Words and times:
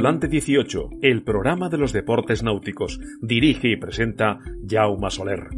Tripulante 0.00 0.28
18, 0.28 0.90
el 1.02 1.22
programa 1.22 1.68
de 1.68 1.76
los 1.76 1.92
deportes 1.92 2.42
náuticos. 2.42 2.98
Dirige 3.20 3.68
y 3.68 3.76
presenta 3.76 4.38
Jaume 4.66 5.10
Soler. 5.10 5.48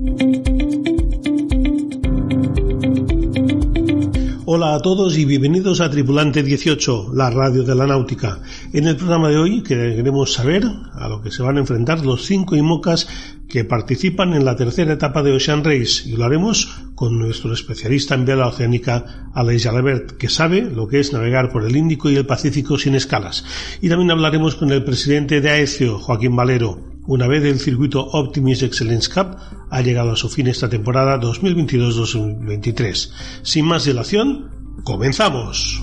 Hola 4.44 4.74
a 4.74 4.80
todos 4.80 5.16
y 5.16 5.26
bienvenidos 5.26 5.80
a 5.80 5.88
Tripulante 5.88 6.42
18, 6.42 7.12
la 7.14 7.30
radio 7.30 7.62
de 7.62 7.76
la 7.76 7.86
náutica. 7.86 8.40
En 8.72 8.88
el 8.88 8.96
programa 8.96 9.28
de 9.28 9.36
hoy 9.36 9.62
queremos 9.62 10.32
saber 10.32 10.64
a 10.92 11.08
lo 11.08 11.22
que 11.22 11.30
se 11.30 11.44
van 11.44 11.58
a 11.58 11.60
enfrentar 11.60 12.04
los 12.04 12.24
cinco 12.26 12.56
IMOCAS 12.56 13.41
que 13.52 13.64
participan 13.66 14.32
en 14.32 14.46
la 14.46 14.56
tercera 14.56 14.94
etapa 14.94 15.22
de 15.22 15.32
Ocean 15.32 15.62
Race 15.62 16.08
y 16.08 16.16
lo 16.16 16.24
haremos 16.24 16.74
con 16.94 17.18
nuestro 17.18 17.52
especialista 17.52 18.14
en 18.14 18.24
vela 18.24 18.48
oceánica 18.48 19.28
Aleix 19.34 19.64
Jalebert, 19.64 20.12
que 20.12 20.30
sabe 20.30 20.62
lo 20.62 20.88
que 20.88 21.00
es 21.00 21.12
navegar 21.12 21.52
por 21.52 21.66
el 21.66 21.76
Índico 21.76 22.08
y 22.08 22.16
el 22.16 22.24
Pacífico 22.24 22.78
sin 22.78 22.94
escalas. 22.94 23.44
Y 23.82 23.90
también 23.90 24.10
hablaremos 24.10 24.54
con 24.54 24.72
el 24.72 24.82
presidente 24.84 25.42
de 25.42 25.50
AECIO, 25.50 25.98
Joaquín 25.98 26.34
Valero, 26.34 26.92
una 27.06 27.26
vez 27.26 27.44
el 27.44 27.58
circuito 27.58 28.00
Optimus 28.00 28.62
Excellence 28.62 29.10
Cup 29.12 29.36
ha 29.68 29.82
llegado 29.82 30.12
a 30.12 30.16
su 30.16 30.30
fin 30.30 30.46
esta 30.46 30.70
temporada 30.70 31.20
2022-2023. 31.20 33.10
Sin 33.42 33.66
más 33.66 33.84
dilación, 33.84 34.48
comenzamos. 34.82 35.82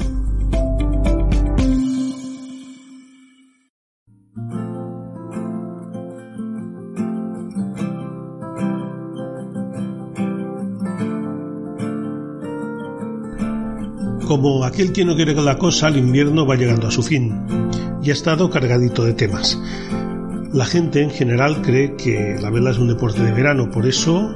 Como 14.29 14.63
aquel 14.63 14.93
que 14.93 15.03
no 15.03 15.15
quiere 15.15 15.33
que 15.33 15.41
la 15.41 15.57
cosa, 15.57 15.88
el 15.88 15.97
invierno 15.97 16.45
va 16.45 16.55
llegando 16.55 16.85
a 16.85 16.91
su 16.91 17.01
fin 17.01 17.33
y 18.04 18.12
ha 18.12 18.13
estado 18.13 18.48
cargadito 18.51 19.04
de 19.04 19.13
temas. 19.13 19.59
La 20.54 20.65
gente 20.65 21.01
en 21.01 21.09
general 21.09 21.63
cree 21.63 21.95
que 21.95 22.37
la 22.39 22.51
vela 22.51 22.70
es 22.70 22.77
un 22.77 22.89
deporte 22.89 23.23
de 23.23 23.31
verano, 23.31 23.71
por 23.71 23.87
eso 23.87 24.29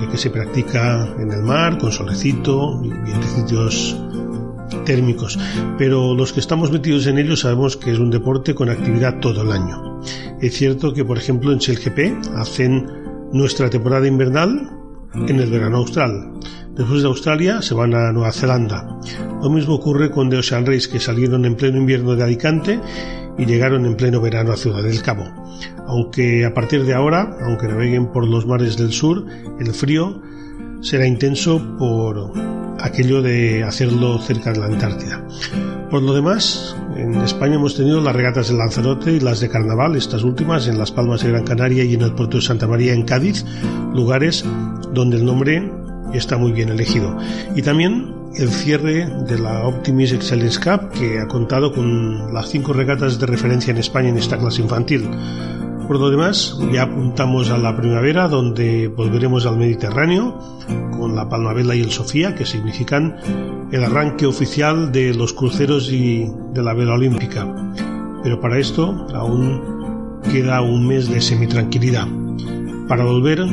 de 0.00 0.08
que 0.08 0.16
se 0.16 0.30
practica 0.30 1.06
en 1.18 1.30
el 1.30 1.42
mar, 1.42 1.76
con 1.76 1.92
solecito 1.92 2.80
y 2.82 2.88
vientecillos 2.88 3.94
térmicos. 4.86 5.38
Pero 5.76 6.14
los 6.14 6.32
que 6.32 6.40
estamos 6.40 6.72
metidos 6.72 7.06
en 7.06 7.18
ello 7.18 7.36
sabemos 7.36 7.76
que 7.76 7.92
es 7.92 7.98
un 7.98 8.08
deporte 8.08 8.54
con 8.54 8.70
actividad 8.70 9.20
todo 9.20 9.42
el 9.42 9.52
año. 9.52 10.00
Es 10.40 10.56
cierto 10.56 10.94
que, 10.94 11.04
por 11.04 11.18
ejemplo, 11.18 11.52
en 11.52 11.58
Shell 11.58 11.78
hacen 12.36 12.86
nuestra 13.34 13.68
temporada 13.68 14.08
invernal 14.08 14.70
en 15.28 15.40
el 15.40 15.50
verano 15.50 15.76
austral. 15.76 16.32
Después 16.76 17.00
de 17.00 17.08
Australia 17.08 17.62
se 17.62 17.72
van 17.72 17.94
a 17.94 18.12
Nueva 18.12 18.32
Zelanda. 18.32 18.86
Lo 19.42 19.48
mismo 19.48 19.76
ocurre 19.76 20.10
con 20.10 20.28
The 20.28 20.36
Ocean 20.36 20.66
Race, 20.66 20.90
que 20.90 21.00
salieron 21.00 21.46
en 21.46 21.56
pleno 21.56 21.78
invierno 21.78 22.14
de 22.14 22.22
Alicante 22.22 22.78
y 23.38 23.46
llegaron 23.46 23.86
en 23.86 23.96
pleno 23.96 24.20
verano 24.20 24.52
a 24.52 24.58
Ciudad 24.58 24.82
del 24.82 25.00
Cabo. 25.00 25.24
Aunque 25.86 26.44
a 26.44 26.52
partir 26.52 26.84
de 26.84 26.92
ahora, 26.92 27.34
aunque 27.40 27.66
naveguen 27.66 28.12
por 28.12 28.28
los 28.28 28.44
mares 28.44 28.76
del 28.76 28.92
sur, 28.92 29.24
el 29.58 29.72
frío 29.72 30.20
será 30.82 31.06
intenso 31.06 31.62
por 31.78 32.32
aquello 32.78 33.22
de 33.22 33.64
hacerlo 33.64 34.18
cerca 34.18 34.52
de 34.52 34.60
la 34.60 34.66
Antártida. 34.66 35.26
Por 35.90 36.02
lo 36.02 36.12
demás, 36.12 36.76
en 36.94 37.14
España 37.22 37.54
hemos 37.54 37.74
tenido 37.74 38.02
las 38.02 38.14
regatas 38.14 38.48
de 38.48 38.54
Lanzarote 38.58 39.12
y 39.12 39.20
las 39.20 39.40
de 39.40 39.48
Carnaval, 39.48 39.96
estas 39.96 40.24
últimas 40.24 40.68
en 40.68 40.76
Las 40.76 40.92
Palmas 40.92 41.22
de 41.22 41.30
Gran 41.30 41.44
Canaria 41.44 41.84
y 41.84 41.94
en 41.94 42.02
el 42.02 42.12
puerto 42.12 42.36
de 42.36 42.42
Santa 42.42 42.66
María 42.66 42.92
en 42.92 43.04
Cádiz, 43.04 43.46
lugares 43.94 44.44
donde 44.92 45.16
el 45.16 45.24
nombre 45.24 45.72
está 46.14 46.36
muy 46.36 46.52
bien 46.52 46.68
elegido. 46.68 47.16
Y 47.54 47.62
también 47.62 48.14
el 48.36 48.48
cierre 48.50 49.06
de 49.26 49.38
la 49.38 49.66
Optimis 49.66 50.12
Excellence 50.12 50.60
Cup, 50.60 50.90
que 50.90 51.20
ha 51.20 51.26
contado 51.26 51.72
con 51.72 52.34
las 52.34 52.50
cinco 52.50 52.72
regatas 52.72 53.18
de 53.18 53.26
referencia 53.26 53.70
en 53.70 53.78
España 53.78 54.08
en 54.10 54.18
esta 54.18 54.38
clase 54.38 54.62
infantil. 54.62 55.08
Por 55.86 56.00
lo 56.00 56.10
demás, 56.10 56.58
ya 56.72 56.82
apuntamos 56.82 57.50
a 57.50 57.58
la 57.58 57.76
primavera, 57.76 58.28
donde 58.28 58.88
volveremos 58.88 59.46
al 59.46 59.56
Mediterráneo, 59.56 60.38
con 60.98 61.14
la 61.14 61.28
Palmavela 61.28 61.76
y 61.76 61.80
el 61.80 61.92
Sofía, 61.92 62.34
que 62.34 62.44
significan 62.44 63.16
el 63.70 63.84
arranque 63.84 64.26
oficial 64.26 64.90
de 64.90 65.14
los 65.14 65.32
cruceros 65.32 65.90
y 65.92 66.26
de 66.52 66.62
la 66.62 66.74
vela 66.74 66.94
olímpica. 66.94 67.46
Pero 68.22 68.40
para 68.40 68.58
esto 68.58 69.06
aún 69.14 70.22
queda 70.32 70.60
un 70.60 70.88
mes 70.88 71.08
de 71.08 71.20
semitranquilidad, 71.20 72.08
para 72.88 73.04
volver 73.04 73.46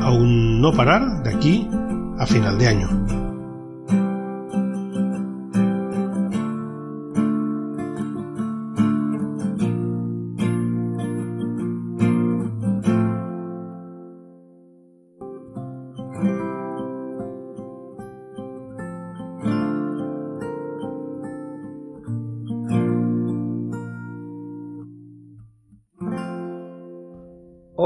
a 0.00 0.10
un 0.10 0.60
no 0.60 0.72
parar 0.72 1.22
de 1.22 1.30
aquí 1.30 1.68
a 2.18 2.26
final 2.26 2.58
de 2.58 2.68
año. 2.68 3.23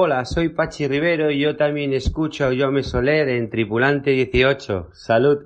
Hola, 0.01 0.25
soy 0.25 0.51
Pachi 0.51 0.87
Rivero 0.87 1.29
y 1.29 1.41
yo 1.41 1.57
también 1.57 1.93
escucho 1.93 2.45
a 2.45 2.55
Jaume 2.57 2.85
Soler 2.85 3.29
en 3.31 3.51
Tripulante 3.51 4.13
18. 4.13 4.91
Salud. 4.93 5.39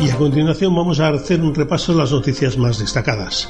Y 0.00 0.10
a 0.10 0.16
continuación 0.16 0.74
vamos 0.74 0.98
a 0.98 1.10
hacer 1.10 1.40
un 1.40 1.54
repaso 1.54 1.92
de 1.92 1.98
las 1.98 2.10
noticias 2.10 2.58
más 2.58 2.80
destacadas. 2.80 3.48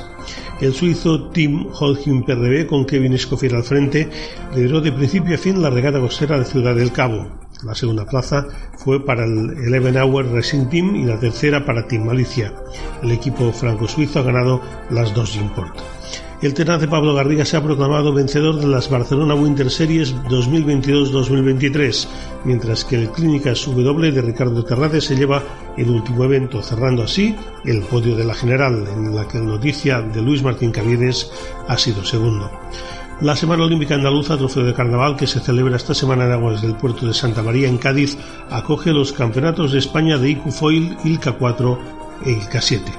El 0.61 0.75
suizo 0.75 1.31
Tim 1.31 1.69
Holgin 1.73 2.23
PRB, 2.23 2.67
con 2.67 2.85
Kevin 2.85 3.15
Escoffier 3.15 3.55
al 3.55 3.65
frente, 3.65 4.11
lideró 4.55 4.83
de 4.83 4.93
principio 4.93 5.37
a 5.37 5.39
fin 5.39 5.63
la 5.63 5.71
regata 5.71 6.01
costera 6.01 6.39
de 6.39 6.45
Ciudad 6.45 6.75
del 6.75 6.93
Cabo. 6.93 7.46
La 7.65 7.75
segunda 7.75 8.05
plaza 8.05 8.47
fue 8.77 9.05
para 9.05 9.25
el 9.25 9.57
Eleven 9.65 9.97
Hour 9.97 10.33
Racing 10.33 10.67
Team 10.67 10.95
y 10.97 11.05
la 11.05 11.19
tercera 11.19 11.65
para 11.65 11.87
Team 11.89 12.05
Malicia. 12.05 12.53
El 13.03 13.13
equipo 13.13 13.51
franco-suizo 13.51 14.19
ha 14.19 14.23
ganado 14.23 14.61
las 14.91 15.15
dos 15.15 15.37
Import. 15.37 15.75
El 16.43 16.53
tenaz 16.53 16.87
Pablo 16.87 17.15
Garriga 17.15 17.47
se 17.47 17.57
ha 17.57 17.63
proclamado 17.63 18.13
vencedor 18.13 18.57
de 18.57 18.67
las 18.67 18.91
Barcelona 18.91 19.35
Winter 19.35 19.71
Series 19.71 20.15
2022-2023, 20.29 22.09
mientras 22.45 22.85
que 22.85 22.97
el 22.97 23.11
Clínicas 23.11 23.65
W 23.65 24.13
de 24.13 24.21
Ricardo 24.21 24.63
Terrade 24.63 25.01
se 25.01 25.17
lleva 25.17 25.43
el 25.79 25.89
último 25.89 26.25
evento, 26.25 26.63
cerrando 26.63 27.05
así 27.05 27.35
el 27.65 27.81
podio 27.81 28.15
de 28.15 28.25
la 28.25 28.35
general, 28.35 28.87
en 28.87 29.15
la 29.15 29.27
que 29.27 29.39
la 29.39 29.45
noticia 29.45 30.03
de 30.03 30.21
Luis 30.21 30.43
Martín 30.43 30.73
Caviedes 30.73 31.31
ha 31.69 31.79
sido 31.79 32.05
segundo. 32.05 32.51
La 33.23 33.35
Semana 33.35 33.65
Olímpica 33.65 33.95
Andaluza, 33.95 34.37
trofeo 34.37 34.63
de 34.63 34.75
carnaval, 34.75 35.17
que 35.17 35.27
se 35.27 35.41
celebra 35.41 35.77
esta 35.77 35.95
semana 35.95 36.27
en 36.27 36.33
aguas 36.33 36.61
del 36.61 36.77
puerto 36.77 37.07
de 37.07 37.15
Santa 37.15 37.43
María, 37.43 37.67
en 37.67 37.79
Cádiz, 37.79 38.19
acoge 38.51 38.93
los 38.93 39.15
campeonatos 39.15 39.73
de 39.73 39.79
España 39.79 40.19
de 40.19 40.31
IQ 40.31 40.51
Foil, 40.51 40.99
ILCA 41.03 41.33
4 41.33 41.79
e 42.27 42.33
ILCA 42.33 42.61
7. 42.61 42.93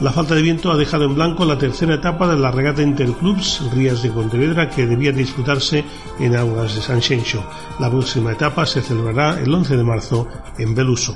La 0.00 0.10
falta 0.10 0.34
de 0.34 0.42
viento 0.42 0.72
ha 0.72 0.76
dejado 0.76 1.04
en 1.04 1.14
blanco 1.14 1.44
la 1.44 1.58
tercera 1.58 1.94
etapa 1.94 2.26
de 2.26 2.36
la 2.36 2.50
regata 2.50 2.82
Interclubs 2.82 3.62
Rías 3.72 4.02
de 4.02 4.10
Pontevedra 4.10 4.68
que 4.68 4.84
debía 4.84 5.12
disputarse 5.12 5.84
en 6.18 6.34
aguas 6.34 6.74
de 6.74 6.82
San 6.82 7.00
Xenxo. 7.00 7.42
La 7.78 7.88
próxima 7.88 8.32
etapa 8.32 8.66
se 8.66 8.82
celebrará 8.82 9.40
el 9.40 9.54
11 9.54 9.76
de 9.76 9.84
marzo 9.84 10.28
en 10.58 10.74
Beluso. 10.74 11.14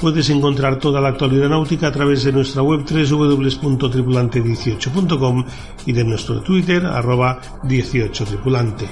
Puedes 0.00 0.30
encontrar 0.30 0.78
toda 0.78 1.00
la 1.00 1.08
actualidad 1.08 1.48
náutica 1.48 1.88
a 1.88 1.92
través 1.92 2.22
de 2.22 2.30
nuestra 2.32 2.62
web 2.62 2.84
www.tripulante18.com 2.84 5.44
y 5.86 5.92
de 5.92 6.04
nuestro 6.04 6.42
Twitter 6.42 6.84
arroba 6.84 7.40
18tripulante. 7.62 8.90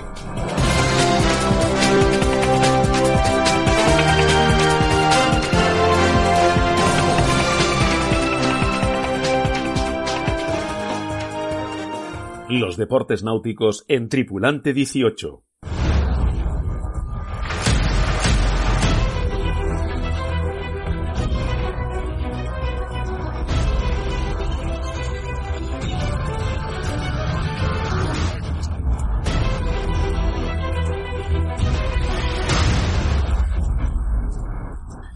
Los 12.48 12.76
deportes 12.76 13.24
náuticos 13.24 13.84
en 13.88 14.08
Tripulante 14.08 14.72
18. 14.72 15.42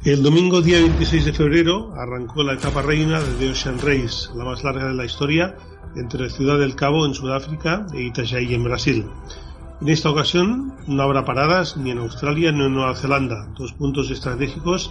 El 0.09 0.23
domingo 0.23 0.63
día 0.63 0.81
26 0.81 1.27
de 1.27 1.33
febrero 1.35 1.93
arrancó 1.95 2.43
la 2.43 2.55
etapa 2.55 2.81
reina 2.81 3.21
de 3.21 3.31
The 3.35 3.51
Ocean 3.51 3.77
Race, 3.79 4.31
la 4.35 4.43
más 4.43 4.65
larga 4.65 4.89
de 4.89 4.95
la 4.95 5.05
historia, 5.05 5.55
entre 5.97 6.31
Ciudad 6.31 6.59
del 6.59 6.77
Cabo 6.77 7.05
en 7.05 7.13
Sudáfrica 7.13 7.85
e 7.93 8.05
Itajaí 8.05 8.55
en 8.55 8.65
Brasil. 8.65 9.05
En 9.83 9.89
esta 9.91 10.09
ocasión 10.09 10.73
no 10.87 11.03
habrá 11.03 11.27
paradas 11.27 11.77
ni 11.77 11.91
en 11.91 11.99
Australia 11.99 12.51
ni 12.53 12.65
en 12.65 12.73
Nueva 12.73 12.95
Zelanda, 12.95 13.53
dos 13.55 13.75
puntos 13.75 14.11
estratégicos 14.11 14.91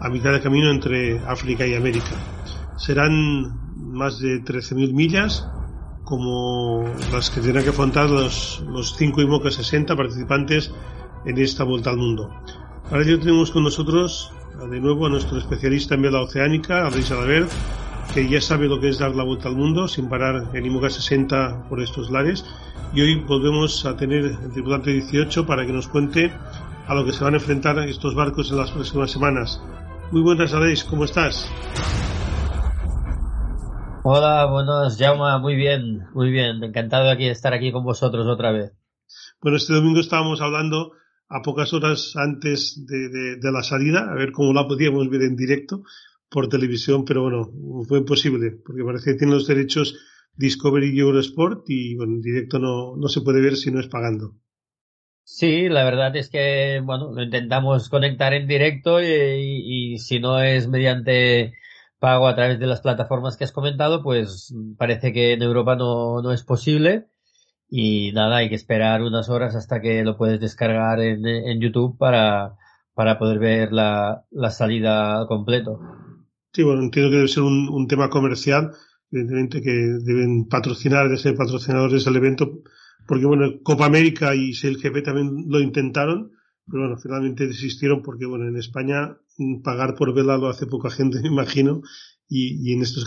a 0.00 0.08
mitad 0.08 0.32
de 0.32 0.40
camino 0.40 0.70
entre 0.70 1.18
África 1.18 1.66
y 1.66 1.74
América. 1.74 2.16
Serán 2.78 3.76
más 3.76 4.20
de 4.20 4.42
13.000 4.42 4.94
millas, 4.94 5.46
como 6.02 6.82
las 7.12 7.28
que 7.28 7.42
tendrán 7.42 7.62
que 7.62 7.70
afrontar 7.70 8.08
los, 8.08 8.64
los 8.66 8.96
5 8.96 9.20
IMOCA 9.20 9.50
60 9.50 9.94
participantes 9.94 10.72
en 11.26 11.36
esta 11.36 11.62
vuelta 11.62 11.90
al 11.90 11.98
mundo. 11.98 12.30
Para 12.88 13.02
ello 13.02 13.18
tenemos 13.18 13.50
con 13.50 13.62
nosotros 13.62 14.32
de 14.64 14.80
nuevo 14.80 15.06
a 15.06 15.10
nuestro 15.10 15.38
especialista 15.38 15.94
en 15.94 16.02
vela 16.02 16.22
oceánica, 16.22 16.88
Luis 16.90 17.10
Adabert, 17.10 17.50
que 18.14 18.28
ya 18.28 18.40
sabe 18.40 18.66
lo 18.66 18.80
que 18.80 18.88
es 18.88 18.98
dar 18.98 19.14
la 19.14 19.22
vuelta 19.22 19.48
al 19.48 19.54
mundo 19.54 19.86
sin 19.86 20.08
parar 20.08 20.48
en 20.54 20.64
IMOCA 20.64 20.88
60 20.88 21.68
por 21.68 21.80
estos 21.82 22.10
lares. 22.10 22.44
Y 22.94 23.02
hoy 23.02 23.16
volvemos 23.16 23.84
a 23.84 23.96
tener 23.96 24.24
el 24.24 24.52
tripulante 24.52 24.90
18 24.92 25.46
para 25.46 25.66
que 25.66 25.72
nos 25.72 25.88
cuente 25.88 26.32
a 26.86 26.94
lo 26.94 27.04
que 27.04 27.12
se 27.12 27.22
van 27.22 27.34
a 27.34 27.36
enfrentar 27.36 27.78
estos 27.80 28.14
barcos 28.14 28.50
en 28.50 28.56
las 28.56 28.70
próximas 28.70 29.10
semanas. 29.10 29.60
Muy 30.10 30.22
buenas, 30.22 30.54
Aleix, 30.54 30.84
¿cómo 30.84 31.04
estás? 31.04 31.48
Hola, 34.02 34.46
buenos, 34.46 34.96
Jauma, 34.98 35.38
muy 35.38 35.54
bien, 35.54 36.06
muy 36.14 36.30
bien, 36.30 36.64
encantado 36.64 37.04
de 37.04 37.12
aquí, 37.12 37.26
estar 37.26 37.52
aquí 37.52 37.72
con 37.72 37.84
vosotros 37.84 38.26
otra 38.26 38.52
vez. 38.52 38.72
Bueno, 39.42 39.58
este 39.58 39.74
domingo 39.74 40.00
estábamos 40.00 40.40
hablando 40.40 40.92
a 41.28 41.42
pocas 41.42 41.72
horas 41.72 42.14
antes 42.16 42.86
de, 42.86 43.38
la 43.50 43.62
salida, 43.62 44.10
a 44.10 44.14
ver 44.14 44.32
cómo 44.32 44.52
la 44.52 44.66
podíamos 44.66 45.08
ver 45.08 45.22
en 45.22 45.36
directo 45.36 45.82
por 46.28 46.48
televisión, 46.48 47.04
pero 47.04 47.22
bueno, 47.22 47.50
fue 47.88 47.98
imposible, 47.98 48.58
porque 48.64 48.84
parece 48.84 49.12
que 49.12 49.18
tiene 49.18 49.34
los 49.34 49.46
derechos 49.46 49.96
Discovery 50.34 50.94
y 50.94 51.00
Eurosport 51.00 51.64
y 51.68 51.96
bueno, 51.96 52.14
en 52.14 52.20
directo 52.20 52.58
no, 52.58 52.96
no 52.96 53.08
se 53.08 53.22
puede 53.22 53.40
ver 53.40 53.56
si 53.56 53.70
no 53.70 53.80
es 53.80 53.88
pagando. 53.88 54.34
Sí, 55.24 55.68
la 55.68 55.82
verdad 55.82 56.14
es 56.14 56.28
que, 56.28 56.80
bueno, 56.84 57.10
lo 57.12 57.20
intentamos 57.20 57.88
conectar 57.88 58.32
en 58.32 58.46
directo 58.46 59.02
y, 59.02 59.94
y, 59.94 59.98
si 59.98 60.20
no 60.20 60.40
es 60.40 60.68
mediante 60.68 61.54
pago 61.98 62.28
a 62.28 62.36
través 62.36 62.60
de 62.60 62.66
las 62.66 62.80
plataformas 62.80 63.36
que 63.36 63.42
has 63.42 63.50
comentado, 63.50 64.04
pues 64.04 64.54
parece 64.78 65.12
que 65.12 65.32
en 65.32 65.42
Europa 65.42 65.74
no, 65.74 66.22
no 66.22 66.32
es 66.32 66.44
posible. 66.44 67.06
Y 67.68 68.12
nada, 68.12 68.36
hay 68.36 68.48
que 68.48 68.54
esperar 68.54 69.02
unas 69.02 69.28
horas 69.28 69.54
hasta 69.56 69.80
que 69.80 70.04
lo 70.04 70.16
puedes 70.16 70.40
descargar 70.40 71.00
en, 71.00 71.26
en 71.26 71.60
YouTube 71.60 71.98
para, 71.98 72.54
para 72.94 73.18
poder 73.18 73.38
ver 73.38 73.72
la, 73.72 74.24
la 74.30 74.50
salida 74.50 75.26
completo. 75.26 75.80
Sí, 76.52 76.62
bueno, 76.62 76.82
entiendo 76.82 77.10
que 77.10 77.16
debe 77.16 77.28
ser 77.28 77.42
un, 77.42 77.68
un 77.68 77.88
tema 77.88 78.08
comercial, 78.08 78.72
evidentemente 79.10 79.60
que 79.60 79.70
deben 79.70 80.48
patrocinar, 80.48 81.08
de 81.08 81.18
ser 81.18 81.34
patrocinadores 81.34 82.04
del 82.04 82.16
evento 82.16 82.62
porque 83.06 83.26
bueno, 83.26 83.60
Copa 83.62 83.86
América 83.86 84.34
y 84.34 84.52
GP 84.52 85.02
también 85.02 85.44
lo 85.48 85.60
intentaron, 85.60 86.32
pero 86.66 86.82
bueno, 86.82 86.96
finalmente 86.98 87.46
desistieron 87.46 88.02
porque 88.02 88.26
bueno, 88.26 88.48
en 88.48 88.56
España 88.56 89.16
mm, 89.38 89.62
pagar 89.62 89.94
por 89.94 90.12
vela 90.12 90.36
lo 90.36 90.48
hace 90.48 90.66
poca 90.66 90.90
gente, 90.90 91.20
me 91.22 91.28
imagino, 91.28 91.82
y, 92.28 92.68
y 92.68 92.74
en 92.74 92.82
estas 92.82 93.04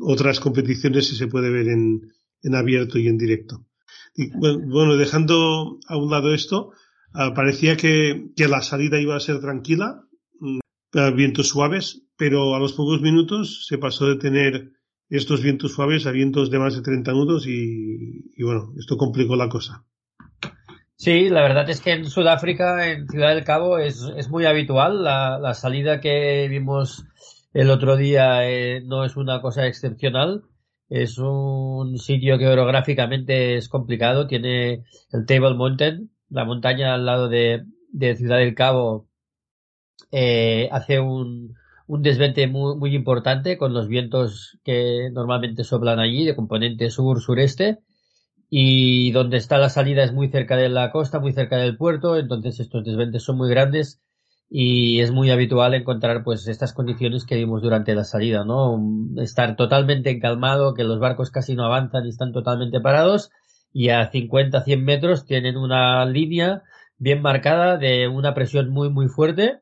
otras 0.00 0.40
competiciones 0.40 1.08
sí 1.08 1.16
se 1.16 1.26
puede 1.26 1.50
ver 1.50 1.68
en, 1.68 2.12
en 2.46 2.54
abierto 2.54 2.98
y 2.98 3.08
en 3.08 3.18
directo. 3.18 3.66
Y, 4.14 4.30
bueno, 4.30 4.96
dejando 4.96 5.78
a 5.86 5.96
un 5.96 6.10
lado 6.10 6.32
esto, 6.32 6.70
uh, 7.14 7.34
parecía 7.34 7.76
que, 7.76 8.30
que, 8.34 8.48
la 8.48 8.62
salida 8.62 9.00
iba 9.00 9.16
a 9.16 9.20
ser 9.20 9.40
tranquila, 9.40 10.04
uh, 10.40 11.14
vientos 11.14 11.48
suaves, 11.48 12.02
pero 12.16 12.54
a 12.54 12.58
los 12.58 12.72
pocos 12.72 13.02
minutos 13.02 13.66
se 13.66 13.78
pasó 13.78 14.06
de 14.06 14.16
tener 14.16 14.72
estos 15.10 15.42
vientos 15.42 15.72
suaves 15.72 16.06
a 16.06 16.12
vientos 16.12 16.50
de 16.50 16.58
más 16.58 16.74
de 16.74 16.82
30 16.82 17.12
nudos 17.12 17.46
y, 17.46 18.32
y, 18.36 18.42
bueno, 18.42 18.72
esto 18.78 18.96
complicó 18.96 19.36
la 19.36 19.48
cosa. 19.48 19.84
Sí, 20.96 21.28
la 21.28 21.42
verdad 21.42 21.68
es 21.68 21.82
que 21.82 21.92
en 21.92 22.06
Sudáfrica, 22.06 22.90
en 22.90 23.06
Ciudad 23.06 23.34
del 23.34 23.44
Cabo, 23.44 23.78
es, 23.78 24.02
es 24.16 24.30
muy 24.30 24.46
habitual. 24.46 25.04
La, 25.04 25.38
la, 25.38 25.52
salida 25.52 26.00
que 26.00 26.46
vimos 26.48 27.04
el 27.52 27.70
otro 27.70 27.96
día 27.96 28.48
eh, 28.50 28.82
no 28.82 29.04
es 29.04 29.16
una 29.16 29.42
cosa 29.42 29.66
excepcional. 29.66 30.44
Es 30.88 31.18
un 31.18 31.98
sitio 31.98 32.38
que 32.38 32.46
orográficamente 32.46 33.56
es 33.56 33.68
complicado. 33.68 34.26
Tiene 34.26 34.84
el 35.12 35.26
Table 35.26 35.54
Mountain, 35.54 36.10
la 36.28 36.44
montaña 36.44 36.94
al 36.94 37.06
lado 37.06 37.28
de, 37.28 37.64
Ciudad 38.16 38.38
del 38.38 38.54
Cabo, 38.54 39.08
eh, 40.12 40.68
hace 40.70 41.00
un, 41.00 41.54
un 41.86 42.02
desvente 42.02 42.46
muy, 42.46 42.76
muy 42.76 42.94
importante 42.94 43.58
con 43.58 43.72
los 43.72 43.88
vientos 43.88 44.58
que 44.64 45.10
normalmente 45.12 45.64
soplan 45.64 45.98
allí 45.98 46.24
de 46.24 46.36
componente 46.36 46.90
sur-sureste 46.90 47.78
y 48.48 49.10
donde 49.12 49.38
está 49.38 49.58
la 49.58 49.70
salida 49.70 50.04
es 50.04 50.12
muy 50.12 50.28
cerca 50.28 50.56
de 50.56 50.68
la 50.68 50.90
costa, 50.92 51.20
muy 51.20 51.32
cerca 51.32 51.56
del 51.56 51.76
puerto, 51.76 52.16
entonces 52.16 52.60
estos 52.60 52.84
desventes 52.84 53.22
son 53.22 53.36
muy 53.38 53.48
grandes 53.48 54.00
y 54.48 55.00
es 55.00 55.10
muy 55.10 55.30
habitual 55.30 55.74
encontrar 55.74 56.22
pues 56.22 56.46
estas 56.48 56.72
condiciones 56.72 57.24
que 57.24 57.36
vimos 57.36 57.62
durante 57.62 57.94
la 57.94 58.04
salida, 58.04 58.44
¿no? 58.44 58.80
Estar 59.16 59.56
totalmente 59.56 60.10
encalmado, 60.10 60.74
que 60.74 60.84
los 60.84 61.00
barcos 61.00 61.30
casi 61.30 61.54
no 61.54 61.64
avanzan 61.64 62.06
y 62.06 62.10
están 62.10 62.32
totalmente 62.32 62.80
parados 62.80 63.30
y 63.72 63.90
a 63.90 64.10
50, 64.10 64.62
100 64.62 64.84
metros 64.84 65.26
tienen 65.26 65.56
una 65.56 66.04
línea 66.06 66.62
bien 66.98 67.22
marcada 67.22 67.76
de 67.76 68.08
una 68.08 68.34
presión 68.34 68.70
muy, 68.70 68.88
muy 68.90 69.08
fuerte 69.08 69.60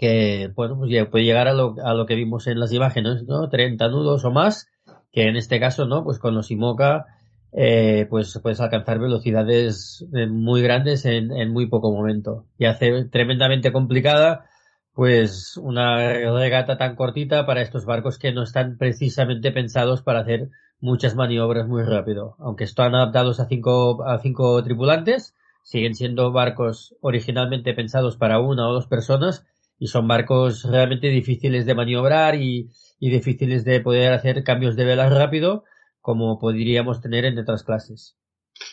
que 0.00 0.50
bueno, 0.56 0.78
pues 0.78 0.90
ya 0.90 1.10
puede 1.10 1.26
llegar 1.26 1.46
a 1.46 1.52
lo, 1.52 1.76
a 1.84 1.92
lo 1.92 2.06
que 2.06 2.14
vimos 2.14 2.46
en 2.46 2.58
las 2.58 2.72
imágenes, 2.72 3.24
¿no? 3.24 3.50
30 3.50 3.88
nudos 3.88 4.24
o 4.24 4.30
más, 4.30 4.66
que 5.12 5.28
en 5.28 5.36
este 5.36 5.60
caso, 5.60 5.84
¿no? 5.84 6.02
Pues 6.04 6.18
con 6.18 6.34
los 6.34 6.50
IMOCA, 6.50 7.04
eh, 7.52 8.06
pues 8.08 8.38
puedes 8.42 8.60
alcanzar 8.60 8.98
velocidades 8.98 10.06
eh, 10.14 10.26
muy 10.26 10.62
grandes 10.62 11.04
en, 11.04 11.32
en 11.32 11.52
muy 11.52 11.66
poco 11.66 11.92
momento. 11.92 12.46
Y 12.58 12.66
hace 12.66 13.04
tremendamente 13.06 13.72
complicada, 13.72 14.46
pues 14.94 15.56
una 15.56 15.96
regata 15.98 16.78
tan 16.78 16.96
cortita 16.96 17.46
para 17.46 17.62
estos 17.62 17.84
barcos 17.84 18.18
que 18.18 18.32
no 18.32 18.42
están 18.42 18.76
precisamente 18.78 19.52
pensados 19.52 20.02
para 20.02 20.20
hacer 20.20 20.50
muchas 20.80 21.14
maniobras 21.14 21.66
muy 21.68 21.82
rápido. 21.82 22.36
Aunque 22.38 22.64
están 22.64 22.94
adaptados 22.94 23.40
a 23.40 23.46
cinco, 23.46 24.04
a 24.04 24.18
cinco 24.20 24.62
tripulantes, 24.62 25.34
siguen 25.62 25.94
siendo 25.94 26.32
barcos 26.32 26.96
originalmente 27.00 27.74
pensados 27.74 28.16
para 28.16 28.40
una 28.40 28.68
o 28.68 28.72
dos 28.72 28.86
personas 28.86 29.46
y 29.78 29.88
son 29.88 30.08
barcos 30.08 30.64
realmente 30.64 31.08
difíciles 31.08 31.66
de 31.66 31.74
maniobrar 31.74 32.34
y, 32.34 32.70
y 32.98 33.10
difíciles 33.10 33.64
de 33.64 33.80
poder 33.80 34.12
hacer 34.12 34.44
cambios 34.44 34.76
de 34.76 34.84
velas 34.84 35.12
rápido 35.12 35.64
como 36.00 36.38
podríamos 36.38 37.00
tener 37.00 37.24
en 37.24 37.38
otras 37.38 37.62
clases. 37.64 38.16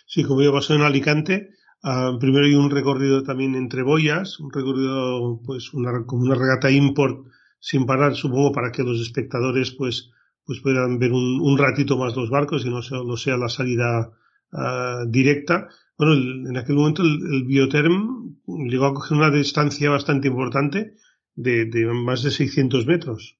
Sí, 0.05 0.23
como 0.23 0.41
ya 0.41 0.51
pasó 0.51 0.73
en 0.73 0.81
Alicante, 0.81 1.49
uh, 1.83 2.17
primero 2.19 2.45
hay 2.45 2.55
un 2.55 2.71
recorrido 2.71 3.23
también 3.23 3.55
entre 3.55 3.83
boyas, 3.83 4.39
un 4.39 4.51
recorrido, 4.51 5.41
pues, 5.45 5.73
una, 5.73 6.05
como 6.05 6.23
una 6.23 6.35
regata 6.35 6.71
import 6.71 7.27
sin 7.59 7.85
parar, 7.85 8.15
supongo, 8.15 8.51
para 8.51 8.71
que 8.71 8.83
los 8.83 8.99
espectadores, 9.01 9.71
pues, 9.71 10.11
pues 10.45 10.61
puedan 10.61 10.99
ver 10.99 11.11
un, 11.11 11.41
un 11.41 11.57
ratito 11.57 11.97
más 11.97 12.15
los 12.15 12.29
barcos 12.29 12.65
y 12.65 12.69
no 12.69 12.81
solo 12.81 13.17
sea 13.17 13.37
la 13.37 13.49
salida 13.49 14.11
uh, 14.51 15.09
directa. 15.09 15.67
Bueno, 15.97 16.13
el, 16.13 16.47
en 16.47 16.57
aquel 16.57 16.75
momento 16.75 17.01
el, 17.03 17.43
Bioterm 17.45 18.37
llegó 18.45 18.85
a 18.85 18.93
coger 18.93 19.17
una 19.17 19.31
distancia 19.31 19.89
bastante 19.89 20.27
importante 20.27 20.95
de 21.35 21.67
más 21.93 22.23
de 22.23 22.31
600 22.31 22.87
metros. 22.87 23.37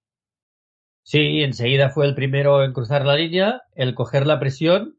Sí, 1.07 1.41
enseguida 1.41 1.89
fue 1.89 2.05
el 2.05 2.15
primero 2.15 2.65
en 2.65 2.73
cruzar 2.73 3.05
la 3.05 3.15
línea, 3.15 3.61
el 3.75 3.95
coger 3.95 4.27
la 4.27 4.41
presión. 4.41 4.97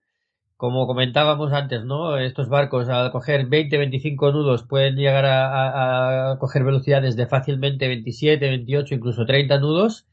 Como 0.57 0.87
comentábamos 0.87 1.53
antes, 1.53 1.85
¿no? 1.85 2.17
Estos 2.17 2.49
barcos 2.49 2.89
al 2.89 3.13
coger 3.13 3.47
20-25 3.51 4.33
nudos 4.33 4.63
pueden 4.63 4.97
llegar 4.97 5.27
a, 5.27 6.31
a, 6.33 6.39
coger 6.39 6.65
velocidades 6.65 7.15
de 7.15 7.27
fácilmente 7.27 7.89
27, 7.89 8.49
28, 8.49 8.95
incluso 8.95 9.27
30 9.27 9.59
nudos. 9.59 10.07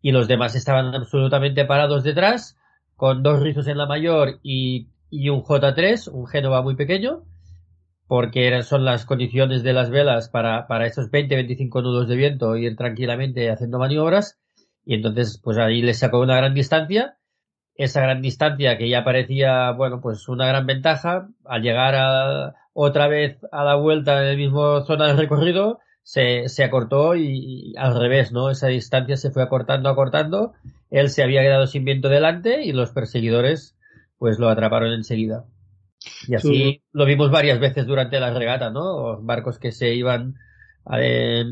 Y 0.00 0.12
los 0.12 0.28
demás 0.28 0.54
estaban 0.54 0.94
absolutamente 0.94 1.64
parados 1.64 2.04
detrás, 2.04 2.56
con 2.94 3.24
dos 3.24 3.42
rizos 3.42 3.66
en 3.66 3.78
la 3.78 3.86
mayor 3.86 4.38
y 4.44 4.86
y 5.10 5.28
un 5.30 5.42
J3, 5.42 6.08
un 6.12 6.28
Génova 6.28 6.62
muy 6.62 6.76
pequeño, 6.76 7.24
porque 8.06 8.46
eran, 8.46 8.62
son 8.62 8.84
las 8.84 9.04
condiciones 9.04 9.64
de 9.64 9.72
las 9.72 9.90
velas 9.90 10.28
para, 10.28 10.68
para 10.68 10.86
estos 10.86 11.10
20-25 11.10 11.82
nudos 11.82 12.08
de 12.08 12.14
viento 12.14 12.56
ir 12.56 12.76
tranquilamente 12.76 13.50
haciendo 13.50 13.80
maniobras. 13.80 14.38
Y 14.90 14.94
entonces, 14.94 15.40
pues 15.40 15.56
ahí 15.56 15.82
les 15.82 16.00
sacó 16.00 16.18
una 16.18 16.34
gran 16.34 16.52
distancia. 16.52 17.16
Esa 17.76 18.00
gran 18.00 18.22
distancia 18.22 18.76
que 18.76 18.88
ya 18.88 19.04
parecía, 19.04 19.70
bueno, 19.70 20.00
pues 20.00 20.28
una 20.28 20.48
gran 20.48 20.66
ventaja, 20.66 21.28
al 21.44 21.62
llegar 21.62 21.94
a, 21.94 22.56
otra 22.72 23.06
vez 23.06 23.38
a 23.52 23.62
la 23.62 23.76
vuelta 23.76 24.20
en 24.20 24.30
el 24.30 24.36
mismo 24.36 24.80
zona 24.80 25.06
de 25.06 25.12
recorrido, 25.12 25.78
se, 26.02 26.48
se 26.48 26.64
acortó 26.64 27.14
y, 27.14 27.22
y, 27.22 27.76
al 27.76 28.00
revés, 28.00 28.32
¿no? 28.32 28.50
Esa 28.50 28.66
distancia 28.66 29.16
se 29.16 29.30
fue 29.30 29.44
acortando, 29.44 29.88
acortando. 29.88 30.54
Él 30.90 31.08
se 31.08 31.22
había 31.22 31.42
quedado 31.42 31.68
sin 31.68 31.84
viento 31.84 32.08
delante 32.08 32.64
y 32.64 32.72
los 32.72 32.90
perseguidores 32.90 33.76
pues 34.18 34.40
lo 34.40 34.48
atraparon 34.48 34.92
enseguida. 34.92 35.44
Y 36.26 36.34
así 36.34 36.48
sí. 36.48 36.82
lo 36.90 37.04
vimos 37.04 37.30
varias 37.30 37.60
veces 37.60 37.86
durante 37.86 38.18
la 38.18 38.36
regata, 38.36 38.70
¿no? 38.70 39.22
Barcos 39.22 39.60
que 39.60 39.70
se 39.70 39.94
iban 39.94 40.34
eh, 40.98 41.44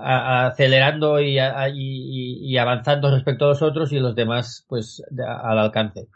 a, 0.00 0.46
acelerando 0.46 1.20
y, 1.20 2.56
avanzando 2.58 3.10
respecto 3.10 3.44
a 3.44 3.48
los 3.48 3.62
otros 3.62 3.92
y 3.92 3.98
los 3.98 4.14
demás, 4.14 4.64
pues, 4.68 5.02
al 5.18 5.58
alcance. 5.58 6.08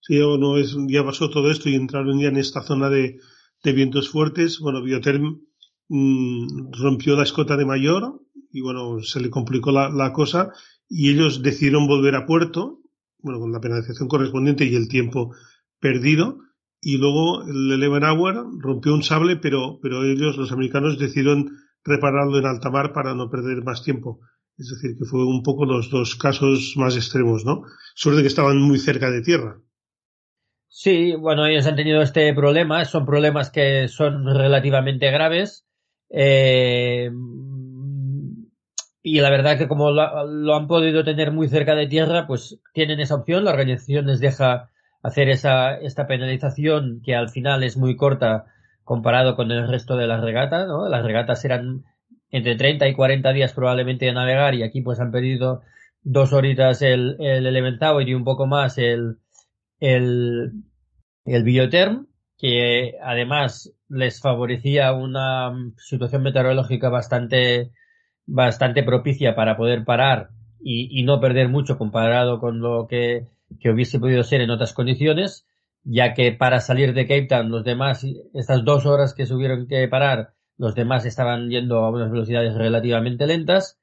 Sí, 0.00 0.18
no 0.18 0.56
es, 0.56 0.76
ya 0.88 1.04
pasó 1.04 1.30
todo 1.30 1.50
esto 1.50 1.68
y 1.68 1.74
entraron 1.74 2.20
ya 2.20 2.28
en 2.28 2.36
esta 2.36 2.62
zona 2.62 2.88
de, 2.88 3.18
de 3.64 3.72
vientos 3.72 4.08
fuertes. 4.08 4.60
Bueno, 4.60 4.82
Bioterm 4.82 5.40
mmm, 5.88 6.70
rompió 6.72 7.16
la 7.16 7.24
escota 7.24 7.56
de 7.56 7.64
mayor 7.64 8.20
y 8.52 8.60
bueno, 8.60 9.02
se 9.02 9.20
le 9.20 9.30
complicó 9.30 9.72
la, 9.72 9.88
la, 9.90 10.12
cosa 10.12 10.52
y 10.88 11.10
ellos 11.10 11.42
decidieron 11.42 11.88
volver 11.88 12.14
a 12.14 12.24
puerto, 12.24 12.80
bueno, 13.18 13.40
con 13.40 13.52
la 13.52 13.60
penalización 13.60 14.08
correspondiente 14.08 14.64
y 14.64 14.76
el 14.76 14.88
tiempo 14.88 15.34
perdido. 15.80 16.38
Y 16.80 16.98
luego 16.98 17.42
el 17.42 17.72
Eleven 17.72 18.04
Hour 18.04 18.46
rompió 18.60 18.94
un 18.94 19.02
sable, 19.02 19.36
pero, 19.36 19.80
pero 19.82 20.04
ellos, 20.04 20.36
los 20.36 20.52
americanos, 20.52 20.98
decidieron 20.98 21.50
repararlo 21.86 22.38
en 22.38 22.46
alta 22.46 22.70
mar 22.70 22.92
para 22.92 23.14
no 23.14 23.30
perder 23.30 23.62
más 23.64 23.82
tiempo. 23.82 24.20
Es 24.58 24.70
decir, 24.70 24.96
que 24.98 25.04
fue 25.04 25.24
un 25.24 25.42
poco 25.42 25.64
los 25.64 25.90
dos 25.90 26.16
casos 26.16 26.74
más 26.76 26.96
extremos, 26.96 27.44
¿no? 27.44 27.62
Suerte 27.94 28.22
que 28.22 28.28
estaban 28.28 28.58
muy 28.58 28.78
cerca 28.78 29.10
de 29.10 29.22
tierra. 29.22 29.58
Sí, 30.68 31.14
bueno, 31.14 31.46
ellos 31.46 31.66
han 31.66 31.76
tenido 31.76 32.02
este 32.02 32.32
problema, 32.34 32.84
son 32.84 33.06
problemas 33.06 33.50
que 33.50 33.88
son 33.88 34.26
relativamente 34.26 35.10
graves. 35.10 35.66
Eh, 36.10 37.10
y 39.02 39.20
la 39.20 39.30
verdad 39.30 39.56
que 39.56 39.68
como 39.68 39.90
lo, 39.90 40.26
lo, 40.26 40.54
han 40.54 40.66
podido 40.66 41.04
tener 41.04 41.32
muy 41.32 41.48
cerca 41.48 41.74
de 41.74 41.86
tierra, 41.86 42.26
pues 42.26 42.58
tienen 42.72 43.00
esa 43.00 43.14
opción, 43.14 43.44
la 43.44 43.52
organización 43.52 44.06
les 44.06 44.20
deja 44.20 44.70
hacer 45.02 45.28
esa, 45.28 45.76
esta 45.76 46.06
penalización 46.06 47.00
que 47.04 47.14
al 47.14 47.28
final 47.28 47.62
es 47.62 47.76
muy 47.76 47.94
corta 47.96 48.46
comparado 48.86 49.34
con 49.34 49.50
el 49.50 49.66
resto 49.66 49.96
de 49.96 50.06
las 50.06 50.22
regatas, 50.22 50.68
¿no? 50.68 50.88
Las 50.88 51.04
regatas 51.04 51.44
eran 51.44 51.84
entre 52.30 52.54
30 52.54 52.86
y 52.86 52.94
40 52.94 53.32
días 53.32 53.52
probablemente 53.52 54.06
de 54.06 54.12
navegar 54.12 54.54
y 54.54 54.62
aquí 54.62 54.80
pues 54.80 55.00
han 55.00 55.10
pedido 55.10 55.62
dos 56.02 56.32
horitas 56.32 56.82
el, 56.82 57.16
el 57.18 57.46
Elemental 57.46 58.08
y 58.08 58.14
un 58.14 58.22
poco 58.22 58.46
más 58.46 58.78
el, 58.78 59.16
el, 59.80 60.52
el 61.24 61.42
Bioterm, 61.42 62.06
que 62.38 62.94
además 63.02 63.72
les 63.88 64.20
favorecía 64.20 64.92
una 64.92 65.52
situación 65.78 66.22
meteorológica 66.22 66.88
bastante, 66.88 67.72
bastante 68.24 68.84
propicia 68.84 69.34
para 69.34 69.56
poder 69.56 69.84
parar 69.84 70.28
y, 70.60 71.00
y 71.00 71.02
no 71.02 71.20
perder 71.20 71.48
mucho 71.48 71.76
comparado 71.76 72.38
con 72.38 72.60
lo 72.60 72.86
que, 72.86 73.26
que 73.58 73.70
hubiese 73.70 73.98
podido 73.98 74.22
ser 74.22 74.42
en 74.42 74.50
otras 74.50 74.74
condiciones, 74.74 75.44
ya 75.86 76.14
que 76.14 76.32
para 76.32 76.60
salir 76.60 76.92
de 76.94 77.06
Cape 77.06 77.28
Town 77.28 77.50
los 77.50 77.64
demás, 77.64 78.04
estas 78.34 78.64
dos 78.64 78.86
horas 78.86 79.14
que 79.14 79.24
se 79.24 79.34
hubieron 79.34 79.68
que 79.68 79.86
parar, 79.88 80.34
los 80.58 80.74
demás 80.74 81.06
estaban 81.06 81.48
yendo 81.48 81.78
a 81.84 81.90
unas 81.90 82.10
velocidades 82.10 82.54
relativamente 82.54 83.26
lentas, 83.26 83.78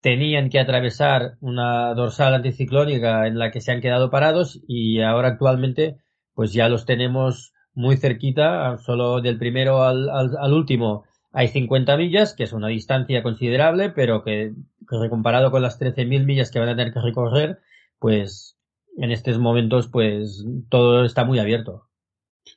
tenían 0.00 0.48
que 0.48 0.60
atravesar 0.60 1.36
una 1.40 1.92
dorsal 1.94 2.34
anticiclónica 2.34 3.26
en 3.26 3.38
la 3.38 3.50
que 3.50 3.60
se 3.60 3.72
han 3.72 3.80
quedado 3.80 4.10
parados 4.10 4.60
y 4.68 5.00
ahora 5.00 5.28
actualmente 5.28 5.96
pues 6.34 6.52
ya 6.52 6.68
los 6.68 6.86
tenemos 6.86 7.52
muy 7.72 7.96
cerquita, 7.96 8.78
solo 8.78 9.20
del 9.20 9.38
primero 9.38 9.82
al, 9.82 10.08
al, 10.10 10.36
al 10.38 10.52
último 10.52 11.04
hay 11.32 11.48
50 11.48 11.96
millas, 11.96 12.32
que 12.32 12.44
es 12.44 12.52
una 12.52 12.68
distancia 12.68 13.24
considerable, 13.24 13.90
pero 13.90 14.22
que, 14.22 14.52
que 14.88 15.08
comparado 15.10 15.50
con 15.50 15.62
las 15.62 15.80
13.000 15.80 16.24
millas 16.24 16.52
que 16.52 16.60
van 16.60 16.68
a 16.68 16.76
tener 16.76 16.94
que 16.94 17.00
recorrer, 17.00 17.58
pues 17.98 18.56
en 18.96 19.10
estos 19.10 19.38
momentos 19.38 19.88
pues 19.88 20.44
todo 20.68 21.04
está 21.04 21.24
muy 21.24 21.38
abierto. 21.38 21.88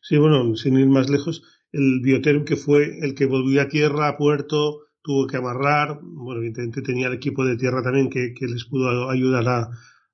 Sí, 0.01 0.17
bueno, 0.17 0.56
sin 0.56 0.77
ir 0.77 0.88
más 0.88 1.10
lejos, 1.10 1.44
el 1.72 2.01
Bioterm 2.01 2.46
que 2.46 2.56
fue 2.56 3.00
el 3.01 3.15
que 3.15 3.25
volvió 3.25 3.62
a 3.62 3.70
tierra, 3.70 4.08
a 4.08 4.17
puerto, 4.17 4.88
tuvo 5.01 5.27
que 5.27 5.38
amarrar, 5.38 6.00
bueno, 6.01 6.41
evidentemente 6.41 6.82
tenía 6.82 7.08
el 7.08 7.13
equipo 7.13 7.46
de 7.46 7.58
tierra 7.58 7.82
también 7.82 8.10
que, 8.10 8.34
les 8.41 8.65
pudo 8.65 9.10
ayudar 9.10 9.48
a, 9.48 9.70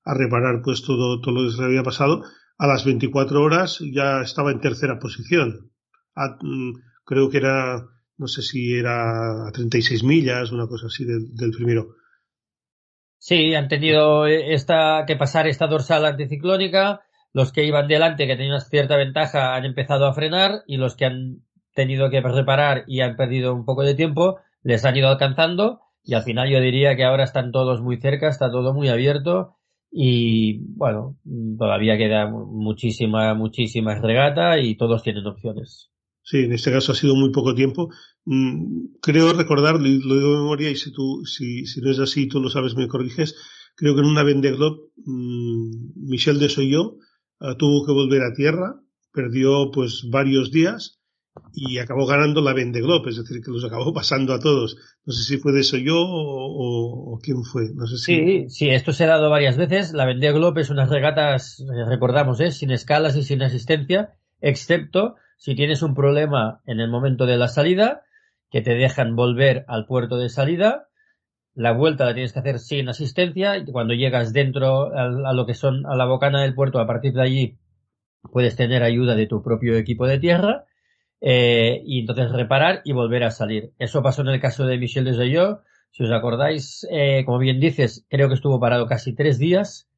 reparar 0.06 0.62
pues 0.62 0.84
todo, 0.84 1.22
todo 1.22 1.34
lo 1.34 1.50
que 1.50 1.56
se 1.56 1.62
le 1.62 1.68
había 1.68 1.84
pasado. 1.84 2.24
A 2.58 2.68
las 2.68 2.86
24 2.86 3.42
horas 3.42 3.80
ya 3.92 4.22
estaba 4.22 4.52
en 4.52 4.60
tercera 4.60 5.00
posición. 5.00 5.72
Mm, 6.42 6.74
creo 7.06 7.30
que 7.30 7.38
era, 7.38 7.88
no 8.18 8.28
sé 8.28 8.42
si 8.42 8.74
era 8.74 9.48
a 9.48 9.52
36 9.52 10.04
millas, 10.04 10.52
una 10.52 10.68
cosa 10.68 10.88
así 10.88 11.06
del 11.06 11.52
primero. 11.52 11.96
Sí, 13.26 13.56
han 13.56 13.70
tenido 13.70 14.28
esta, 14.28 15.06
que 15.08 15.16
pasar 15.16 15.48
esta 15.48 15.68
dorsal 15.68 16.04
anticiclónica. 16.06 17.04
Los 17.32 17.54
que 17.54 17.64
iban 17.64 17.88
delante, 17.88 18.28
que 18.28 18.36
tenían 18.36 18.60
cierta 18.60 18.98
ventaja, 18.98 19.56
han 19.56 19.64
empezado 19.64 20.08
a 20.08 20.14
frenar 20.14 20.64
y 20.68 20.76
los 20.76 20.98
que 20.98 21.06
han 21.06 21.38
tenido 21.74 22.10
que 22.10 22.20
reparar 22.20 22.84
y 22.86 23.00
han 23.00 23.16
perdido 23.16 23.54
un 23.54 23.64
poco 23.64 23.84
de 23.84 23.96
tiempo, 23.96 24.40
les 24.62 24.84
han 24.84 24.98
ido 24.98 25.08
alcanzando 25.08 25.80
y 26.04 26.16
al 26.16 26.24
final 26.24 26.50
yo 26.50 26.60
diría 26.60 26.98
que 26.98 27.06
ahora 27.06 27.24
están 27.24 27.54
todos 27.54 27.82
muy 27.82 27.96
cerca, 27.96 28.28
está 28.28 28.52
todo 28.52 28.74
muy 28.74 28.90
abierto 28.90 29.56
y 29.90 30.60
bueno, 30.76 31.16
todavía 31.58 31.98
queda 31.98 32.30
muchísima, 32.30 33.36
muchísima 33.36 33.96
regata 34.02 34.60
y 34.60 34.76
todos 34.76 35.02
tienen 35.02 35.26
opciones. 35.26 35.94
Sí, 36.24 36.40
en 36.40 36.52
este 36.52 36.74
caso 36.74 36.92
ha 36.92 36.96
sido 36.96 37.16
muy 37.16 37.32
poco 37.32 37.56
tiempo. 37.56 37.90
Creo 38.26 39.34
recordar, 39.34 39.76
lo 39.76 39.84
digo 39.84 40.32
de 40.32 40.38
memoria 40.38 40.70
y 40.70 40.76
si 40.76 40.92
tú, 40.92 41.26
si, 41.26 41.66
si 41.66 41.82
no 41.82 41.92
es 41.92 42.00
así, 42.00 42.28
tú 42.28 42.40
lo 42.40 42.50
sabes, 42.50 42.76
me 42.76 42.88
corriges. 42.88 43.36
Creo 43.76 43.96
que 43.96 44.02
en 44.02 44.08
una 44.08 44.24
Vendée 44.24 44.56
Michel 45.06 46.40
de 46.40 46.50
Soyo 46.50 46.98
uh, 47.40 47.56
tuvo 47.58 47.86
que 47.86 47.92
volver 47.92 48.22
a 48.22 48.34
tierra, 48.34 48.80
perdió 49.12 49.72
pues 49.72 50.08
varios 50.10 50.52
días 50.52 51.02
y 51.52 51.80
acabó 51.80 52.06
ganando 52.06 52.42
la 52.42 52.54
Vende 52.54 52.82
Globe, 52.82 53.10
es 53.10 53.18
decir, 53.18 53.42
que 53.44 53.52
los 53.52 53.66
acabó 53.66 53.94
pasando 53.94 54.34
a 54.34 54.40
todos. 54.40 54.78
No 55.06 55.14
sé 55.14 55.24
si 55.24 55.38
fue 55.38 55.52
de 55.52 55.62
eso 55.62 55.78
yo 55.78 55.96
o, 55.98 57.20
quién 57.22 57.44
fue. 57.44 57.74
No 57.74 57.88
sé 57.88 57.98
si... 57.98 58.16
Sí, 58.16 58.50
sí, 58.50 58.70
esto 58.70 58.94
se 58.94 59.04
ha 59.04 59.08
dado 59.08 59.30
varias 59.30 59.58
veces. 59.58 59.94
La 59.94 60.06
Vende 60.06 60.32
Globe 60.32 60.62
es 60.62 60.70
unas 60.70 60.90
regatas, 60.90 61.64
recordamos, 61.88 62.40
¿eh? 62.40 62.52
sin 62.52 62.72
escalas 62.72 63.16
y 63.16 63.24
sin 63.24 63.42
asistencia, 63.42 64.14
excepto 64.40 65.16
si 65.38 65.56
tienes 65.56 65.82
un 65.82 65.94
problema 65.94 66.62
en 66.66 66.80
el 66.80 66.90
momento 66.90 67.26
de 67.26 67.38
la 67.38 67.48
salida, 67.48 68.04
que 68.54 68.62
te 68.62 68.76
dejan 68.76 69.16
volver 69.16 69.66
al 69.68 69.88
puerto 69.88 70.18
de 70.18 70.30
salida. 70.30 70.88
La 71.56 71.72
vuelta 71.72 72.06
la 72.06 72.14
tienes 72.14 72.34
que 72.34 72.40
hacer 72.40 72.60
sin 72.60 72.88
asistencia 72.88 73.58
y 73.58 73.66
cuando 73.66 73.96
llegas 73.96 74.32
dentro 74.32 74.94
a, 74.96 75.34
lo 75.34 75.48
que 75.48 75.56
son 75.56 75.88
a 75.88 75.96
la 75.96 76.06
bocana 76.06 76.44
del 76.44 76.54
puerto, 76.54 76.80
a 76.80 76.86
partir 76.86 77.14
de 77.14 77.24
allí 77.24 77.58
puedes 78.32 78.56
tener 78.56 78.84
ayuda 78.84 79.16
de 79.16 79.26
tu 79.26 79.42
propio 79.42 79.76
equipo 79.76 80.06
de 80.06 80.20
tierra 80.20 80.66
eh, 81.20 81.82
y 81.84 82.02
entonces 82.02 82.32
reparar 82.32 82.82
y 82.86 82.92
volver 82.92 83.24
a 83.24 83.32
salir. 83.32 83.74
Eso 83.80 84.04
pasó 84.04 84.22
en 84.22 84.28
el 84.28 84.40
caso 84.40 84.68
de 84.68 84.78
Michel 84.78 85.06
Desayó. 85.06 85.62
Si 85.90 86.04
os 86.04 86.12
acordáis, 86.12 86.88
eh, 86.92 87.24
como 87.26 87.40
bien 87.40 87.60
dices, 87.60 88.06
creo 88.08 88.28
que 88.28 88.36
estuvo 88.36 88.60
parado 88.60 88.86
casi 88.86 89.16
tres 89.16 89.40
días. 89.40 89.90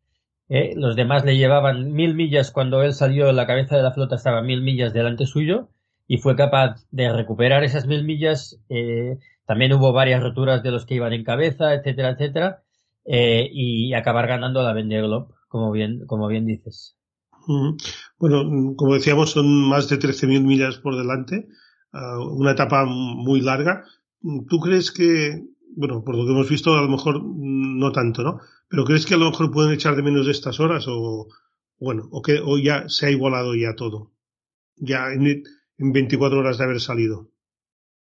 Eh, 0.48 0.76
los 0.78 0.96
demás 0.96 1.26
le 1.26 1.36
llevaban 1.36 1.92
mil 1.92 2.16
millas 2.16 2.52
cuando 2.52 2.84
él 2.84 2.94
salió, 2.94 3.34
la 3.34 3.48
cabeza 3.48 3.76
de 3.76 3.84
la 3.84 3.92
flota 3.92 4.16
estaba 4.16 4.42
mil 4.42 4.62
millas 4.62 4.94
delante 4.94 5.26
suyo 5.26 5.72
y 6.08 6.18
fue 6.18 6.36
capaz 6.36 6.86
de 6.92 7.12
recuperar 7.12 7.64
esas 7.64 7.88
mil 7.88 8.04
millas. 8.04 8.60
Eh, 8.70 9.18
también 9.46 9.74
hubo 9.74 9.94
varias 9.94 10.22
roturas 10.22 10.64
de 10.64 10.72
los 10.72 10.86
que 10.86 10.96
iban 10.96 11.14
en 11.14 11.24
cabeza, 11.24 11.74
etcétera, 11.74 12.12
etcétera, 12.12 12.64
eh, 13.06 13.50
y 13.52 13.94
acabar 13.94 14.28
ganando 14.28 14.64
la 14.64 14.74
Vendée 14.74 15.02
Globe, 15.02 15.34
como 15.48 15.72
bien, 15.72 16.06
como 16.06 16.28
bien 16.28 16.46
dices. 16.46 16.98
Bueno, 18.18 18.76
como 18.76 18.96
decíamos, 18.96 19.32
son 19.32 19.70
más 19.70 19.88
de 19.88 20.00
13.000 20.00 20.42
millas 20.42 20.78
por 20.78 20.98
delante, 20.98 21.48
una 21.92 22.52
etapa 22.52 22.86
muy 22.86 23.42
larga. 23.42 23.86
¿Tú 24.50 24.60
crees 24.60 24.92
que, 24.92 25.44
bueno, 25.76 26.04
por 26.04 26.16
lo 26.16 26.26
que 26.26 26.32
hemos 26.32 26.50
visto, 26.50 26.74
a 26.74 26.82
lo 26.82 26.90
mejor 26.90 27.22
no 27.24 27.92
tanto, 27.92 28.24
¿no? 28.24 28.40
Pero 28.68 28.84
crees 28.84 29.06
que 29.06 29.14
a 29.14 29.18
lo 29.18 29.30
mejor 29.30 29.52
pueden 29.52 29.74
echar 29.74 29.96
de 29.96 30.02
menos 30.02 30.26
de 30.26 30.32
estas 30.32 30.60
horas 30.60 30.86
o, 30.88 31.28
bueno, 31.80 32.08
o 32.12 32.22
que 32.22 32.40
o 32.44 32.58
ya 32.58 32.90
se 32.90 33.08
ha 33.08 33.12
igualado 33.12 33.54
ya 33.56 33.76
todo? 33.76 34.12
Ya 34.78 35.14
en, 35.14 35.44
en 35.78 35.92
24 35.92 36.40
horas 36.40 36.58
de 36.58 36.64
haber 36.64 36.80
salido. 36.80 37.30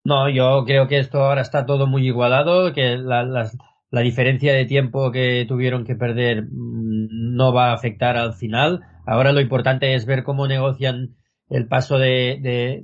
No, 0.04 0.28
yo 0.28 0.64
creo 0.66 0.88
que 0.88 0.98
esto 0.98 1.22
ahora 1.22 1.42
está 1.42 1.66
todo 1.66 1.86
muy 1.86 2.06
igualado, 2.06 2.72
que 2.72 2.96
la, 2.96 3.24
la, 3.24 4.00
diferencia 4.00 4.54
de 4.54 4.64
tiempo 4.64 5.10
que 5.10 5.44
tuvieron 5.46 5.84
que 5.84 5.96
perder 5.96 6.46
no 6.50 7.52
va 7.52 7.70
a 7.70 7.74
afectar 7.74 8.16
al 8.16 8.34
final 8.34 8.82
Ahora 9.08 9.32
lo 9.32 9.40
importante 9.40 9.94
es 9.94 10.04
ver 10.04 10.22
cómo 10.22 10.46
negocian 10.46 11.16
el 11.48 11.66
paso 11.66 11.98
de 11.98 12.82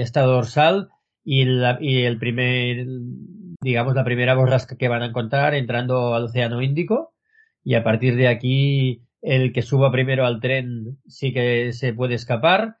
esta 0.00 0.22
dorsal 0.22 0.88
y, 1.22 1.44
la, 1.44 1.78
y, 1.80 2.02
el 2.02 2.18
primer, 2.18 2.84
digamos, 3.60 3.94
la 3.94 4.02
primera 4.02 4.34
borrasca 4.34 4.76
que 4.76 4.88
van 4.88 5.02
a 5.02 5.06
encontrar 5.06 5.54
entrando 5.54 6.16
al 6.16 6.24
Océano 6.24 6.62
Índico. 6.62 7.14
Y 7.62 7.76
a 7.76 7.84
partir 7.84 8.16
de 8.16 8.26
aquí, 8.26 9.04
el 9.22 9.52
que 9.52 9.62
suba 9.62 9.92
primero 9.92 10.26
al 10.26 10.40
tren 10.40 10.98
sí 11.06 11.32
que 11.32 11.72
se 11.72 11.94
puede 11.94 12.16
escapar. 12.16 12.78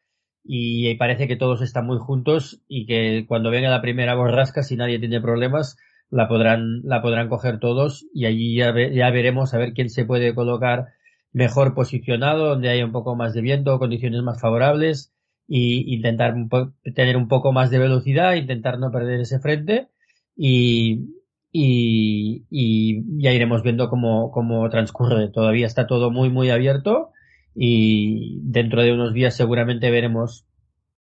Y 0.50 0.94
parece 0.94 1.28
que 1.28 1.36
todos 1.36 1.60
están 1.60 1.84
muy 1.84 1.98
juntos 1.98 2.62
y 2.68 2.86
que 2.86 3.26
cuando 3.28 3.50
venga 3.50 3.68
la 3.68 3.82
primera 3.82 4.14
borrasca, 4.14 4.62
si 4.62 4.76
nadie 4.76 4.98
tiene 4.98 5.20
problemas, 5.20 5.76
la 6.08 6.26
podrán, 6.26 6.80
la 6.84 7.02
podrán 7.02 7.28
coger 7.28 7.60
todos 7.60 8.06
y 8.14 8.24
allí 8.24 8.56
ya, 8.56 8.72
ve, 8.72 8.94
ya 8.94 9.10
veremos 9.10 9.52
a 9.52 9.58
ver 9.58 9.74
quién 9.74 9.90
se 9.90 10.06
puede 10.06 10.34
colocar 10.34 10.86
mejor 11.32 11.74
posicionado, 11.74 12.46
donde 12.46 12.70
haya 12.70 12.86
un 12.86 12.92
poco 12.92 13.14
más 13.14 13.34
de 13.34 13.42
viento, 13.42 13.78
condiciones 13.78 14.22
más 14.22 14.40
favorables 14.40 15.12
y 15.46 15.94
intentar 15.94 16.32
un 16.32 16.48
tener 16.94 17.18
un 17.18 17.28
poco 17.28 17.52
más 17.52 17.70
de 17.70 17.80
velocidad, 17.80 18.34
intentar 18.34 18.78
no 18.78 18.90
perder 18.90 19.20
ese 19.20 19.40
frente 19.40 19.88
y, 20.34 21.10
y, 21.52 22.46
y 22.50 23.22
ya 23.22 23.32
iremos 23.32 23.62
viendo 23.62 23.90
cómo, 23.90 24.30
cómo 24.30 24.66
transcurre. 24.70 25.28
Todavía 25.28 25.66
está 25.66 25.86
todo 25.86 26.10
muy, 26.10 26.30
muy 26.30 26.48
abierto 26.48 27.12
y 27.60 28.38
dentro 28.44 28.82
de 28.82 28.92
unos 28.92 29.12
días 29.12 29.34
seguramente 29.34 29.90
veremos 29.90 30.46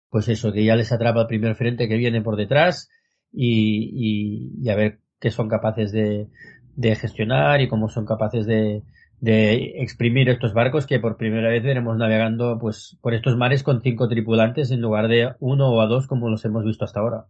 pues 0.10 0.28
eso, 0.30 0.52
que 0.52 0.64
ya 0.64 0.76
les 0.76 0.92
atrapa 0.92 1.22
el 1.22 1.28
primer 1.28 1.56
frente 1.56 1.88
que 1.88 1.96
viene 1.96 2.24
por 2.24 2.36
detrás 2.36 2.90
y, 3.32 4.58
y, 4.60 4.70
a 4.70 4.76
ver 4.76 5.00
qué 5.20 5.30
son 5.30 5.48
capaces 5.48 5.92
de, 5.92 6.28
de, 6.76 6.96
gestionar 6.96 7.62
y 7.62 7.68
cómo 7.68 7.88
son 7.90 8.08
capaces 8.08 8.48
de, 8.48 8.82
de 9.20 9.76
exprimir 9.84 10.28
estos 10.30 10.54
barcos 10.54 10.88
que 10.88 11.00
por 11.00 11.18
primera 11.18 11.50
vez 11.50 11.62
veremos 11.62 11.96
navegando 11.98 12.58
pues 12.60 12.98
por 13.02 13.14
estos 13.14 13.38
mares 13.38 13.62
con 13.62 13.84
cinco 13.84 14.10
tripulantes 14.10 14.72
en 14.72 14.82
lugar 14.82 15.08
de 15.08 15.36
uno 15.40 15.70
o 15.70 15.82
a 15.82 15.86
dos 15.86 16.08
como 16.08 16.30
los 16.30 16.44
hemos 16.46 16.66
visto 16.66 16.86
hasta 16.86 17.02
ahora. 17.02 17.28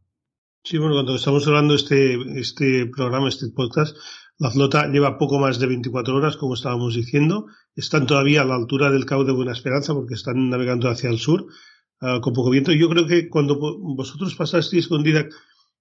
Sí, 0.63 0.77
bueno, 0.77 0.93
cuando 0.93 1.15
estamos 1.15 1.45
hablando 1.45 1.75
este, 1.75 2.15
este 2.39 2.85
programa, 2.95 3.27
este 3.27 3.47
podcast, 3.53 3.97
la 4.39 4.50
flota 4.50 4.88
lleva 4.88 5.17
poco 5.17 5.38
más 5.38 5.60
de 5.60 5.67
24 5.67 6.15
horas, 6.15 6.38
como 6.38 6.53
estábamos 6.53 6.96
diciendo. 6.96 7.48
Están 7.75 8.08
todavía 8.08 8.41
a 8.41 8.46
la 8.46 8.55
altura 8.55 8.89
del 8.89 9.05
Cabo 9.05 9.25
de 9.25 9.34
Buena 9.34 9.51
Esperanza 9.51 9.93
porque 9.93 10.13
están 10.13 10.50
navegando 10.50 10.89
hacia 10.89 11.10
el 11.10 11.19
sur 11.19 11.48
uh, 12.01 12.22
con 12.22 12.34
poco 12.34 12.50
viento. 12.50 12.72
Yo 12.72 12.89
creo 12.89 13.05
que 13.05 13.27
cuando 13.27 13.60
vosotros 13.60 14.36
pasasteis 14.36 14.88
con 14.88 15.03
Dirac 15.03 15.29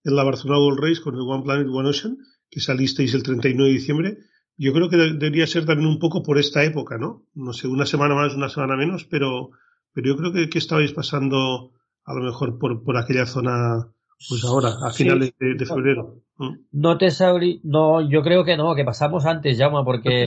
en 0.03 0.17
la 0.17 0.25
Barcelona 0.25 0.61
World 0.61 0.81
Race 0.81 1.00
con 1.00 1.15
el 1.15 1.21
One 1.21 1.45
Planet, 1.45 1.69
One 1.69 1.88
Ocean, 1.88 2.19
que 2.50 2.59
salisteis 2.59 3.15
el 3.15 3.23
39 3.23 3.71
de 3.71 3.79
diciembre, 3.79 4.19
yo 4.57 4.73
creo 4.73 4.88
que 4.88 4.97
debería 4.97 5.47
ser 5.47 5.65
también 5.65 5.88
un 5.88 6.00
poco 6.00 6.25
por 6.25 6.37
esta 6.37 6.65
época, 6.65 6.99
¿no? 6.99 7.25
No 7.35 7.53
sé, 7.53 7.69
una 7.69 7.87
semana 7.87 8.17
más, 8.17 8.35
una 8.35 8.49
semana 8.49 8.77
menos, 8.77 9.05
pero, 9.05 9.50
pero 9.93 10.09
yo 10.09 10.17
creo 10.17 10.33
que, 10.33 10.49
que 10.49 10.59
estabais 10.59 10.93
pasando 10.93 11.75
a 12.05 12.12
lo 12.12 12.25
mejor 12.25 12.59
por, 12.59 12.83
por 12.83 12.97
aquella 12.97 13.27
zona 13.27 13.93
pues 14.29 14.45
ahora, 14.45 14.75
a 14.83 14.91
finales 14.91 15.33
de, 15.39 15.67
febrero. 15.67 16.23
No 16.73 16.99
te 16.99 17.11
sabrí, 17.11 17.61
no, 17.65 18.01
yo 18.01 18.23
creo 18.23 18.45
que 18.45 18.57
no, 18.57 18.75
que 18.75 18.85
pasamos 18.85 19.27
antes, 19.27 19.59
Llama, 19.59 19.85
porque 19.85 20.27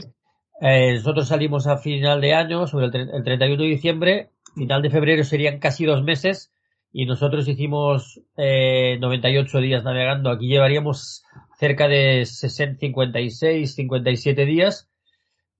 eh, 0.60 0.94
nosotros 0.94 1.28
salimos 1.28 1.66
a 1.66 1.76
final 1.76 2.20
de 2.20 2.34
año, 2.34 2.66
sobre 2.66 2.86
el, 2.86 3.10
el 3.10 3.24
31 3.24 3.62
de 3.62 3.68
diciembre, 3.68 4.30
final 4.54 4.82
de 4.82 4.90
febrero 4.90 5.24
serían 5.24 5.58
casi 5.58 5.84
dos 5.84 6.02
meses, 6.02 6.52
y 6.92 7.06
nosotros 7.06 7.48
hicimos 7.48 8.20
eh, 8.36 8.98
98 9.00 9.58
días 9.60 9.82
navegando. 9.82 10.30
Aquí 10.30 10.46
llevaríamos 10.46 11.24
cerca 11.58 11.88
de 11.88 12.26
60, 12.26 12.78
56, 12.80 13.74
57 13.74 14.44
días. 14.44 14.90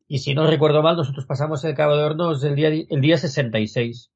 Y 0.07 0.19
si 0.19 0.35
no 0.35 0.47
recuerdo 0.47 0.83
mal, 0.83 0.97
nosotros 0.97 1.25
pasamos 1.25 1.65
el 1.65 1.75
Cabo 1.75 1.97
de 1.97 2.05
Hornos 2.05 2.45
el 2.45 2.55
día, 2.55 2.69
el 2.69 3.01
día 3.01 3.17
66. 3.17 4.11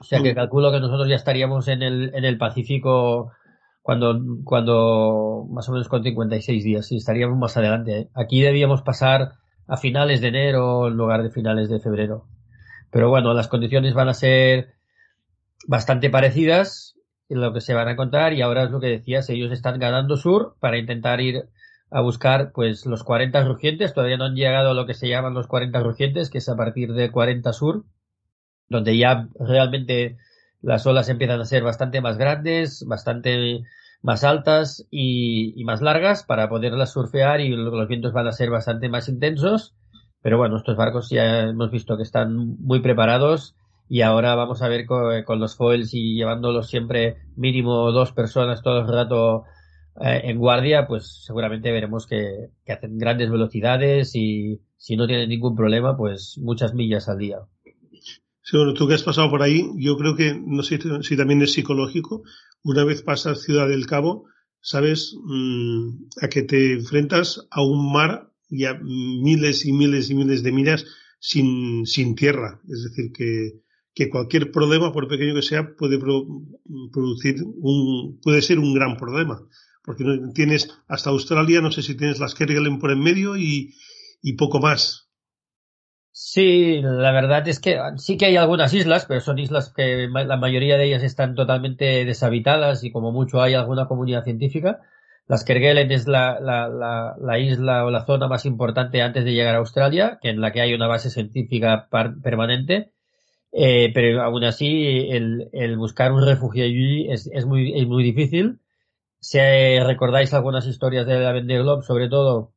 O 0.00 0.04
sea 0.04 0.22
que 0.22 0.32
mm. 0.32 0.36
calculo 0.36 0.72
que 0.72 0.80
nosotros 0.80 1.08
ya 1.08 1.16
estaríamos 1.16 1.68
en 1.68 1.82
el, 1.82 2.14
en 2.14 2.24
el 2.24 2.38
Pacífico 2.38 3.32
cuando, 3.82 4.20
cuando 4.44 5.46
más 5.50 5.68
o 5.68 5.72
menos 5.72 5.88
con 5.88 6.02
56 6.02 6.64
días. 6.64 6.92
Y 6.92 6.96
estaríamos 6.96 7.38
más 7.38 7.56
adelante. 7.56 7.98
¿eh? 7.98 8.08
Aquí 8.14 8.40
debíamos 8.40 8.82
pasar 8.82 9.34
a 9.66 9.76
finales 9.76 10.20
de 10.20 10.28
enero 10.28 10.88
en 10.88 10.94
lugar 10.94 11.22
de 11.22 11.30
finales 11.30 11.68
de 11.68 11.80
febrero. 11.80 12.26
Pero 12.90 13.10
bueno, 13.10 13.34
las 13.34 13.48
condiciones 13.48 13.94
van 13.94 14.08
a 14.08 14.14
ser 14.14 14.74
bastante 15.66 16.10
parecidas 16.10 16.94
en 17.28 17.40
lo 17.40 17.52
que 17.52 17.60
se 17.60 17.74
van 17.74 17.88
a 17.88 17.92
encontrar 17.92 18.32
y 18.32 18.42
ahora 18.42 18.64
es 18.64 18.70
lo 18.70 18.80
que 18.80 18.86
decías, 18.86 19.28
ellos 19.28 19.52
están 19.52 19.78
ganando 19.78 20.16
sur 20.16 20.56
para 20.60 20.78
intentar 20.78 21.20
ir 21.20 21.48
a 21.90 22.00
buscar 22.00 22.52
pues 22.52 22.86
los 22.86 23.04
40 23.04 23.44
rugientes, 23.44 23.94
todavía 23.94 24.16
no 24.16 24.24
han 24.24 24.34
llegado 24.34 24.70
a 24.70 24.74
lo 24.74 24.86
que 24.86 24.94
se 24.94 25.08
llaman 25.08 25.34
los 25.34 25.46
40 25.46 25.80
rugientes, 25.80 26.30
que 26.30 26.38
es 26.38 26.48
a 26.48 26.56
partir 26.56 26.92
de 26.92 27.10
40 27.10 27.52
sur, 27.52 27.84
donde 28.68 28.96
ya 28.96 29.28
realmente 29.38 30.16
las 30.60 30.86
olas 30.86 31.08
empiezan 31.08 31.40
a 31.40 31.44
ser 31.44 31.62
bastante 31.62 32.00
más 32.00 32.18
grandes, 32.18 32.84
bastante 32.86 33.62
más 34.02 34.24
altas 34.24 34.86
y, 34.90 35.62
más 35.64 35.80
largas 35.82 36.22
para 36.24 36.48
poderlas 36.48 36.92
surfear 36.92 37.40
y 37.40 37.50
los 37.50 37.88
vientos 37.88 38.12
van 38.12 38.26
a 38.26 38.32
ser 38.32 38.50
bastante 38.50 38.88
más 38.88 39.08
intensos. 39.08 39.74
Pero 40.22 40.38
bueno, 40.38 40.56
estos 40.56 40.76
barcos 40.76 41.10
ya 41.10 41.42
hemos 41.42 41.70
visto 41.70 41.96
que 41.96 42.02
están 42.02 42.56
muy 42.60 42.80
preparados 42.80 43.54
y 43.88 44.02
ahora 44.02 44.34
vamos 44.34 44.62
a 44.62 44.68
ver 44.68 44.86
con, 44.86 45.40
los 45.40 45.56
foils 45.56 45.94
y 45.94 46.14
llevándolos 46.14 46.68
siempre 46.68 47.16
mínimo 47.36 47.90
dos 47.92 48.12
personas 48.12 48.62
todo 48.62 48.80
el 48.80 48.88
rato 48.88 49.44
eh, 50.00 50.22
en 50.24 50.38
guardia, 50.38 50.86
pues 50.86 51.22
seguramente 51.24 51.72
veremos 51.72 52.06
que, 52.06 52.50
hacen 52.68 52.98
grandes 52.98 53.30
velocidades 53.30 54.14
y 54.14 54.60
si 54.76 54.96
no 54.96 55.06
tienen 55.06 55.28
ningún 55.28 55.56
problema, 55.56 55.96
pues 55.96 56.38
muchas 56.38 56.74
millas 56.74 57.08
al 57.08 57.18
día. 57.18 57.38
Sí, 58.48 58.56
bueno, 58.56 58.72
tú 58.72 58.88
que 58.88 58.94
has 58.94 59.02
pasado 59.02 59.28
por 59.28 59.42
ahí, 59.42 59.68
yo 59.76 59.98
creo 59.98 60.16
que, 60.16 60.32
no 60.32 60.62
sé 60.62 60.78
si 61.02 61.16
también 61.18 61.42
es 61.42 61.52
psicológico, 61.52 62.22
una 62.62 62.82
vez 62.82 63.02
pasas 63.02 63.42
Ciudad 63.42 63.68
del 63.68 63.84
Cabo, 63.84 64.24
sabes 64.62 65.14
mm, 65.22 65.88
a 66.22 66.28
que 66.28 66.44
te 66.44 66.72
enfrentas 66.72 67.46
a 67.50 67.60
un 67.60 67.92
mar 67.92 68.32
y 68.48 68.64
a 68.64 68.72
miles 68.72 69.66
y 69.66 69.72
miles 69.74 70.08
y 70.08 70.14
miles 70.14 70.42
de 70.42 70.52
millas 70.52 70.86
sin, 71.20 71.84
sin 71.84 72.14
tierra. 72.14 72.62
Es 72.70 72.84
decir, 72.84 73.12
que, 73.12 73.60
que 73.92 74.08
cualquier 74.08 74.50
problema, 74.50 74.94
por 74.94 75.08
pequeño 75.08 75.34
que 75.34 75.42
sea, 75.42 75.76
puede 75.76 75.98
producir 75.98 77.44
un, 77.44 78.18
puede 78.22 78.40
ser 78.40 78.60
un 78.60 78.72
gran 78.72 78.96
problema. 78.96 79.46
Porque 79.82 80.04
tienes 80.32 80.74
hasta 80.88 81.10
Australia, 81.10 81.60
no 81.60 81.70
sé 81.70 81.82
si 81.82 81.96
tienes 81.96 82.18
las 82.18 82.34
Kerguelen 82.34 82.78
por 82.78 82.92
en 82.92 83.00
medio 83.00 83.36
y, 83.36 83.74
y 84.22 84.32
poco 84.38 84.58
más. 84.58 85.07
Sí, 86.20 86.80
la 86.82 87.12
verdad 87.12 87.46
es 87.46 87.60
que 87.60 87.78
sí 87.96 88.16
que 88.16 88.26
hay 88.26 88.36
algunas 88.36 88.74
islas, 88.74 89.06
pero 89.06 89.20
son 89.20 89.38
islas 89.38 89.72
que 89.72 90.08
la 90.08 90.36
mayoría 90.36 90.76
de 90.76 90.86
ellas 90.86 91.04
están 91.04 91.36
totalmente 91.36 92.04
deshabitadas 92.04 92.82
y 92.82 92.90
como 92.90 93.12
mucho 93.12 93.40
hay 93.40 93.54
alguna 93.54 93.86
comunidad 93.86 94.24
científica. 94.24 94.80
Las 95.28 95.44
Kerguelen 95.44 95.92
es 95.92 96.08
la, 96.08 96.40
la, 96.40 96.68
la, 96.68 97.14
la, 97.20 97.38
isla 97.38 97.84
o 97.84 97.90
la 97.90 98.04
zona 98.04 98.26
más 98.26 98.46
importante 98.46 99.00
antes 99.00 99.24
de 99.24 99.32
llegar 99.32 99.54
a 99.54 99.58
Australia, 99.58 100.18
en 100.22 100.40
la 100.40 100.50
que 100.52 100.60
hay 100.60 100.74
una 100.74 100.88
base 100.88 101.10
científica 101.10 101.88
permanente 102.22 102.92
eh, 103.52 103.92
pero 103.94 104.22
aún 104.22 104.44
así, 104.44 105.08
el, 105.10 105.50
el, 105.52 105.76
buscar 105.76 106.12
un 106.12 106.24
refugio 106.26 106.64
allí 106.64 107.10
es, 107.10 107.28
es, 107.32 107.46
muy, 107.46 107.78
es 107.80 107.86
muy 107.86 108.02
difícil. 108.04 108.60
Si 109.20 109.38
recordáis 109.80 110.34
algunas 110.34 110.66
historias 110.66 111.06
de 111.06 111.20
la 111.20 111.32
Vendée 111.32 111.58
Globe, 111.58 111.82
sobre 111.84 112.08
todo, 112.08 112.54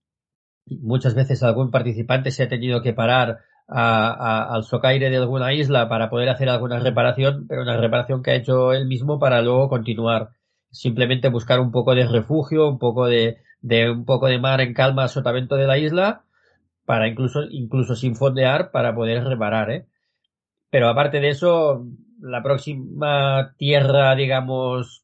muchas 0.65 1.15
veces 1.15 1.43
algún 1.43 1.71
participante 1.71 2.31
se 2.31 2.43
ha 2.43 2.49
tenido 2.49 2.81
que 2.81 2.93
parar 2.93 3.39
a, 3.71 4.53
al 4.53 4.63
socaire 4.63 5.09
de 5.09 5.17
alguna 5.17 5.53
isla 5.53 5.87
para 5.87 6.09
poder 6.09 6.29
hacer 6.29 6.49
alguna 6.49 6.79
reparación, 6.79 7.47
pero 7.47 7.61
una 7.61 7.77
reparación 7.77 8.21
que 8.21 8.31
ha 8.31 8.35
hecho 8.35 8.73
él 8.73 8.85
mismo 8.85 9.17
para 9.19 9.41
luego 9.41 9.69
continuar. 9.69 10.31
Simplemente 10.71 11.29
buscar 11.29 11.59
un 11.59 11.71
poco 11.71 11.95
de 11.95 12.07
refugio, 12.07 12.67
un 12.67 12.79
poco 12.79 13.07
de, 13.07 13.37
de 13.61 13.89
un 13.89 14.05
poco 14.05 14.27
de 14.27 14.39
mar 14.39 14.61
en 14.61 14.73
calma, 14.73 15.07
sotavento 15.07 15.55
de 15.55 15.67
la 15.67 15.77
isla, 15.77 16.23
para 16.85 17.07
incluso, 17.07 17.43
incluso 17.49 17.95
sin 17.95 18.15
fondear, 18.15 18.71
para 18.71 18.93
poder 18.93 19.23
reparar, 19.23 19.71
¿eh? 19.71 19.87
Pero 20.69 20.87
aparte 20.87 21.19
de 21.19 21.29
eso, 21.29 21.85
la 22.19 22.43
próxima 22.43 23.53
tierra, 23.57 24.15
digamos, 24.15 25.03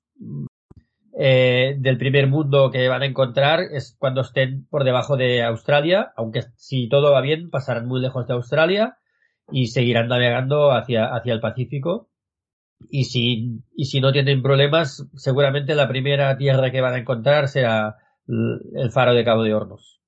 eh, 1.20 1.76
del 1.80 1.98
primer 1.98 2.28
mundo 2.28 2.70
que 2.70 2.88
van 2.88 3.02
a 3.02 3.08
encontrar 3.08 3.62
es 3.72 3.96
cuando 3.98 4.22
estén 4.22 4.68
por 4.68 4.84
debajo 4.84 5.18
de 5.18 5.42
Australia, 5.44 6.14
aunque 6.16 6.44
si 6.58 6.88
todo 6.90 7.12
va 7.12 7.22
bien 7.22 7.50
pasarán 7.50 7.88
muy 7.88 8.00
lejos 8.02 8.28
de 8.28 8.34
Australia 8.34 8.98
y 9.52 9.68
seguirán 9.68 10.10
navegando 10.10 10.72
hacia, 10.72 11.06
hacia 11.16 11.34
el 11.34 11.40
Pacífico. 11.40 12.10
Y 12.92 13.06
si, 13.06 13.64
y 13.76 13.86
si 13.86 14.00
no 14.00 14.12
tienen 14.12 14.44
problemas, 14.44 15.08
seguramente 15.16 15.74
la 15.74 15.88
primera 15.88 16.38
tierra 16.38 16.70
que 16.70 16.82
van 16.82 16.94
a 16.94 17.00
encontrar 17.00 17.48
será 17.48 17.96
el 18.28 18.92
faro 18.92 19.16
de 19.16 19.26
Cabo 19.26 19.42
de 19.42 19.56
Hornos. 19.56 20.00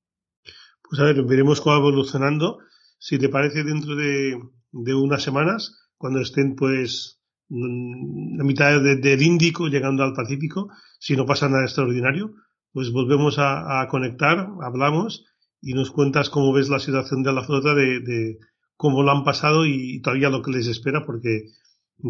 Pues 0.88 1.02
a 1.02 1.06
ver, 1.06 1.24
veremos 1.24 1.62
cómo 1.62 1.76
va 1.76 1.82
evolucionando. 1.82 2.60
Si 3.00 3.18
te 3.18 3.30
parece, 3.30 3.64
dentro 3.64 3.96
de, 3.96 4.40
de 4.72 4.94
unas 4.94 5.24
semanas, 5.24 5.90
cuando 5.98 6.20
estén 6.20 6.56
pues 6.56 7.19
la 7.50 8.44
mitad 8.44 8.80
del 8.82 9.22
Índico 9.22 9.68
llegando 9.68 10.04
al 10.04 10.14
Pacífico, 10.14 10.70
si 11.00 11.16
no 11.16 11.26
pasa 11.26 11.50
nada 11.50 11.64
extraordinario, 11.64 12.34
pues 12.72 12.92
volvemos 12.92 13.38
a, 13.40 13.86
conectar, 13.90 14.48
hablamos 14.62 15.26
y 15.62 15.74
nos 15.74 15.92
cuentas 15.92 16.30
cómo 16.30 16.54
ves 16.54 16.70
la 16.70 16.80
situación 16.80 17.24
de 17.24 17.34
la 17.34 17.44
flota, 17.44 17.74
de, 17.74 18.38
cómo 18.76 19.04
lo 19.04 19.12
han 19.12 19.24
pasado 19.24 19.66
y 19.66 20.02
todavía 20.02 20.30
lo 20.30 20.42
que 20.42 20.52
les 20.52 20.68
espera, 20.68 21.06
porque 21.06 21.46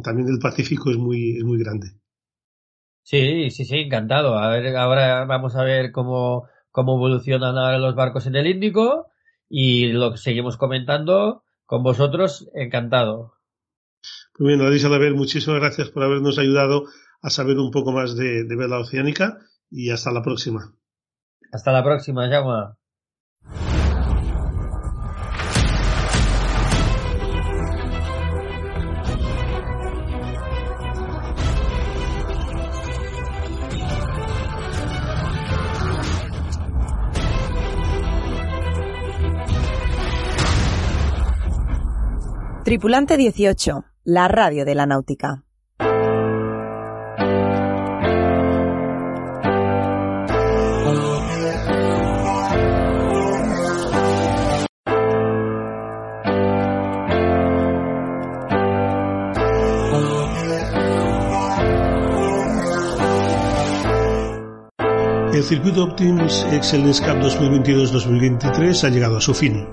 también 0.04 0.28
el 0.28 0.40
Pacífico 0.40 0.92
es 0.92 0.98
muy, 0.98 1.38
es 1.38 1.44
muy 1.44 1.58
grande. 1.58 1.88
Sí, 3.02 3.50
sí, 3.50 3.66
sí, 3.66 3.78
encantado. 3.78 4.38
A 4.38 4.50
ver, 4.50 4.76
ahora 4.76 5.26
vamos 5.26 5.56
a 5.56 5.64
ver 5.64 5.92
cómo, 5.92 6.48
cómo 6.70 6.96
evolucionan 6.96 7.58
ahora 7.58 7.80
los 7.80 7.96
barcos 7.96 8.28
en 8.28 8.36
el 8.36 8.46
Índico 8.46 9.08
y 9.50 9.88
lo 9.88 10.16
seguimos 10.16 10.58
comentando 10.58 11.44
con 11.66 11.82
vosotros, 11.82 12.50
encantado. 12.54 13.39
Muy 14.38 14.50
bien, 14.56 14.62
Adisa 14.62 14.90
ver 14.90 15.14
muchísimas 15.14 15.60
gracias 15.60 15.90
por 15.90 16.04
habernos 16.04 16.40
ayudado 16.40 16.86
a 17.22 17.30
saber 17.30 17.58
un 17.58 17.72
poco 17.72 17.92
más 17.92 18.16
de, 18.16 18.46
de 18.46 18.56
vela 18.56 18.80
oceánica 18.80 19.38
y 19.70 19.90
hasta 19.90 20.12
la 20.12 20.24
próxima. 20.24 20.74
Hasta 21.52 21.72
la 21.72 21.84
próxima, 21.84 22.28
Llama. 22.28 22.79
Tripulante 42.70 43.18
18, 43.18 43.84
la 44.04 44.28
radio 44.28 44.64
de 44.64 44.76
la 44.76 44.86
náutica. 44.86 45.44
Circuito 65.50 65.84
Optimus 65.84 66.46
Excellence 66.52 67.04
Cup 67.04 67.18
2022-2023 67.24 68.84
ha 68.84 68.90
llegado 68.90 69.18
a 69.18 69.22
su 69.22 69.34
fin. 69.34 69.66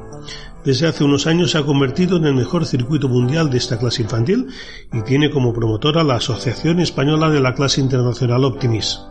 Desde 0.65 0.87
hace 0.87 1.05
unos 1.05 1.27
años 1.27 1.51
se 1.51 1.59
ha 1.59 1.67
convertido 1.67 2.17
en 2.17 2.25
el 2.25 2.35
mejor 2.35 2.65
circuito 2.65 3.11
mundial 3.11 3.51
de 3.51 3.59
esta 3.59 3.79
clase 3.79 4.01
infantil 4.01 4.49
y 4.91 5.03
tiene 5.03 5.29
como 5.31 5.53
promotora 5.53 6.03
la 6.03 6.15
Asociación 6.15 6.81
Española 6.81 7.29
de 7.29 7.41
la 7.41 7.53
Clase 7.53 7.83
Internacional 7.83 8.45
Optimis. 8.45 9.03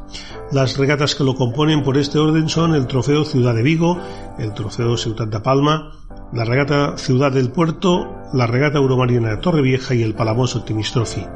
Las 0.52 0.76
regatas 0.76 1.14
que 1.14 1.24
lo 1.24 1.36
componen 1.36 1.84
por 1.84 2.00
este 2.00 2.18
orden 2.18 2.50
son 2.50 2.74
el 2.74 2.88
Trofeo 2.88 3.26
Ciudad 3.26 3.54
de 3.54 3.62
Vigo, 3.62 4.00
el 4.40 4.56
Trofeo 4.56 4.98
Ciudad 4.98 5.44
Palma, 5.44 5.92
la 6.34 6.46
Regata 6.46 6.98
Ciudad 6.98 7.32
del 7.32 7.52
Puerto, 7.52 8.08
la 8.34 8.48
Regata 8.48 8.80
Euromarina 8.80 9.30
de 9.30 9.38
Torrevieja 9.38 9.94
y 9.94 10.02
el 10.02 10.16
Palamos 10.16 10.56
Optimis 10.56 10.92
Trophy. 10.92 11.28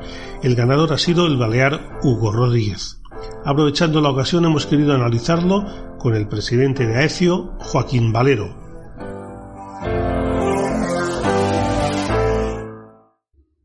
El 0.42 0.56
ganador 0.56 0.92
ha 0.92 0.98
sido 0.98 1.28
el 1.28 1.38
balear 1.38 2.00
Hugo 2.02 2.32
Rodríguez. 2.32 2.99
Aprovechando 3.46 4.02
la 4.02 4.10
ocasión 4.10 4.46
hemos 4.46 4.66
querido 4.66 4.94
analizarlo 4.94 5.66
con 5.98 6.16
el 6.16 6.28
presidente 6.28 6.86
de 6.86 6.96
AECIO, 6.96 7.56
Joaquín 7.60 8.12
Valero. 8.12 8.56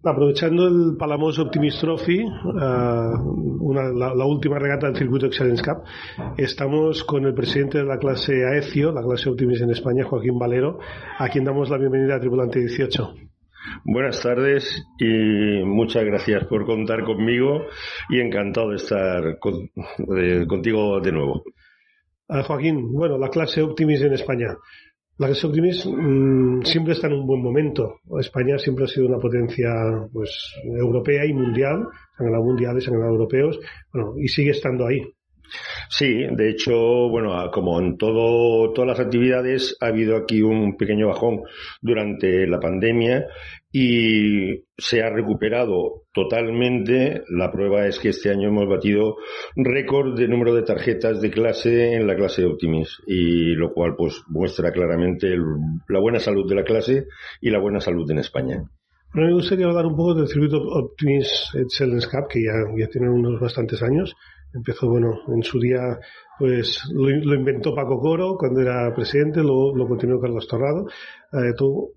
Aprovechando 0.07 0.69
el 0.69 0.97
Palamos 0.99 1.39
Optimist 1.39 1.81
Trophy, 1.81 2.21
eh, 2.21 2.29
la, 3.95 4.27
última 4.27 4.59
regata 4.59 4.87
del 4.87 4.97
circuito 4.97 5.27
Excellence 5.27 5.63
Cup, 5.65 5.83
estamos 6.37 7.05
con 7.05 7.25
el 7.25 7.35
presidente 7.35 7.79
de 7.79 7.85
la 7.85 7.99
clase 7.99 8.45
AECIO, 8.45 8.93
la 8.93 9.03
clase 9.03 9.31
Optimist 9.31 9.63
en 9.63 9.71
España, 9.71 10.05
Joaquín 10.05 10.39
Valero, 10.39 10.79
a 11.19 11.29
quien 11.29 11.45
damos 11.45 11.71
la 11.71 11.79
bienvenida 11.79 12.17
a 12.17 12.21
Tripulante 12.21 12.61
18. 12.61 13.34
Buenas 13.85 14.21
tardes 14.23 14.85
y 14.99 15.65
muchas 15.65 16.05
gracias 16.05 16.45
por 16.45 16.67
contar 16.67 17.05
conmigo 17.05 17.67
y 18.11 18.21
encantado 18.21 18.71
de 18.71 18.77
estar 18.77 19.39
contigo 19.39 21.01
de 21.01 21.13
nuevo. 21.13 21.45
Eh, 22.29 22.43
Joaquín, 22.43 22.93
bueno, 22.93 23.19
la 23.19 23.29
clase 23.29 23.63
Optimist 23.63 24.05
en 24.05 24.15
España. 24.15 24.57
La 25.19 25.29
clase 25.29 25.47
Optimis 25.47 25.87
mm, 25.87 26.63
siempre 26.63 26.95
está 26.95 27.07
en 27.07 27.15
un 27.15 27.27
buen 27.27 27.43
momento. 27.43 28.01
España 28.19 28.59
siempre 28.59 28.85
ha 28.85 28.89
sido 28.89 29.07
una 29.07 29.19
potencia 29.19 29.71
pues 30.13 30.55
europea 30.65 31.25
y 31.25 31.33
mundial, 31.33 31.87
se 32.17 32.23
han 32.23 32.31
ganado 32.31 32.45
mundiales, 32.45 32.85
se 32.85 32.91
han 32.91 32.97
ganado 32.97 33.15
europeos, 33.15 33.59
bueno, 33.93 34.15
y 34.19 34.29
sigue 34.29 34.51
estando 34.51 34.87
ahí. 34.87 35.01
Sí, 35.89 36.27
de 36.31 36.51
hecho, 36.51 37.09
bueno, 37.09 37.51
como 37.53 37.81
en 37.81 37.97
todo, 37.97 38.73
todas 38.73 38.89
las 38.89 39.01
actividades, 39.01 39.77
ha 39.81 39.87
habido 39.87 40.17
aquí 40.17 40.43
un 40.43 40.77
pequeño 40.77 41.09
bajón 41.09 41.43
durante 41.81 42.47
la 42.47 42.59
pandemia 42.59 43.27
y 43.71 44.65
se 44.77 45.03
ha 45.03 45.11
recuperado 45.11 46.05
totalmente. 46.13 47.23
La 47.29 47.51
prueba 47.51 47.87
es 47.87 47.99
que 47.99 48.11
este 48.11 48.31
año 48.31 48.49
hemos 48.49 48.69
batido 48.69 49.17
récord 49.57 50.19
de 50.19 50.29
número 50.29 50.55
de 50.55 50.63
tarjetas 50.63 51.21
de 51.21 51.31
clase 51.31 51.95
en 51.95 52.07
la 52.07 52.17
clase 52.17 52.43
de 52.43 52.49
Optimis 52.49 53.03
y 53.07 53.55
lo 53.55 53.73
cual 53.73 53.95
pues 53.97 54.23
muestra 54.29 54.73
claramente 54.73 55.37
la 55.89 56.01
buena 56.01 56.19
salud 56.19 56.49
de 56.49 56.55
la 56.55 56.65
clase 56.65 57.07
y 57.41 57.51
la 57.51 57.59
buena 57.59 57.81
salud 57.81 58.11
en 58.11 58.19
España. 58.19 58.63
Bueno, 59.13 59.29
me 59.29 59.35
gustaría 59.35 59.67
hablar 59.67 59.87
un 59.87 59.97
poco 59.97 60.15
del 60.15 60.27
circuito 60.27 60.57
Optimis 60.57 61.51
Excellence 61.55 62.09
Cup, 62.09 62.27
que 62.29 62.43
ya 62.43 62.89
tiene 62.89 63.09
unos 63.09 63.41
bastantes 63.41 63.81
años. 63.81 64.13
Empezó, 64.55 64.89
bueno, 64.89 65.19
en 65.35 65.43
su 65.43 65.59
día, 65.59 65.99
pues 66.39 66.83
lo, 66.93 67.35
inventó 67.35 67.75
Paco 67.75 67.99
Coro 67.99 68.37
cuando 68.39 68.61
era 68.61 68.95
presidente, 68.95 69.43
lo, 69.43 69.75
lo 69.75 69.89
continuó 69.89 70.21
Carlos 70.21 70.47
Torrado. 70.47 70.87
Eh, 71.33 71.53
tú 71.57 71.93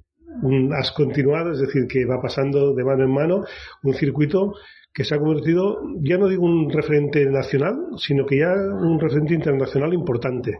has 0.75 0.91
continuado, 0.91 1.51
es 1.51 1.59
decir, 1.59 1.87
que 1.87 2.05
va 2.05 2.21
pasando 2.21 2.73
de 2.73 2.83
mano 2.83 3.03
en 3.03 3.13
mano 3.13 3.43
un 3.83 3.93
circuito 3.93 4.53
que 4.93 5.03
se 5.03 5.13
ha 5.13 5.19
convertido, 5.19 5.77
ya 6.01 6.17
no 6.17 6.27
digo 6.27 6.43
un 6.43 6.71
referente 6.71 7.23
nacional, 7.27 7.75
sino 7.97 8.25
que 8.25 8.39
ya 8.39 8.51
un 8.51 8.99
referente 8.99 9.35
internacional 9.35 9.93
importante. 9.93 10.57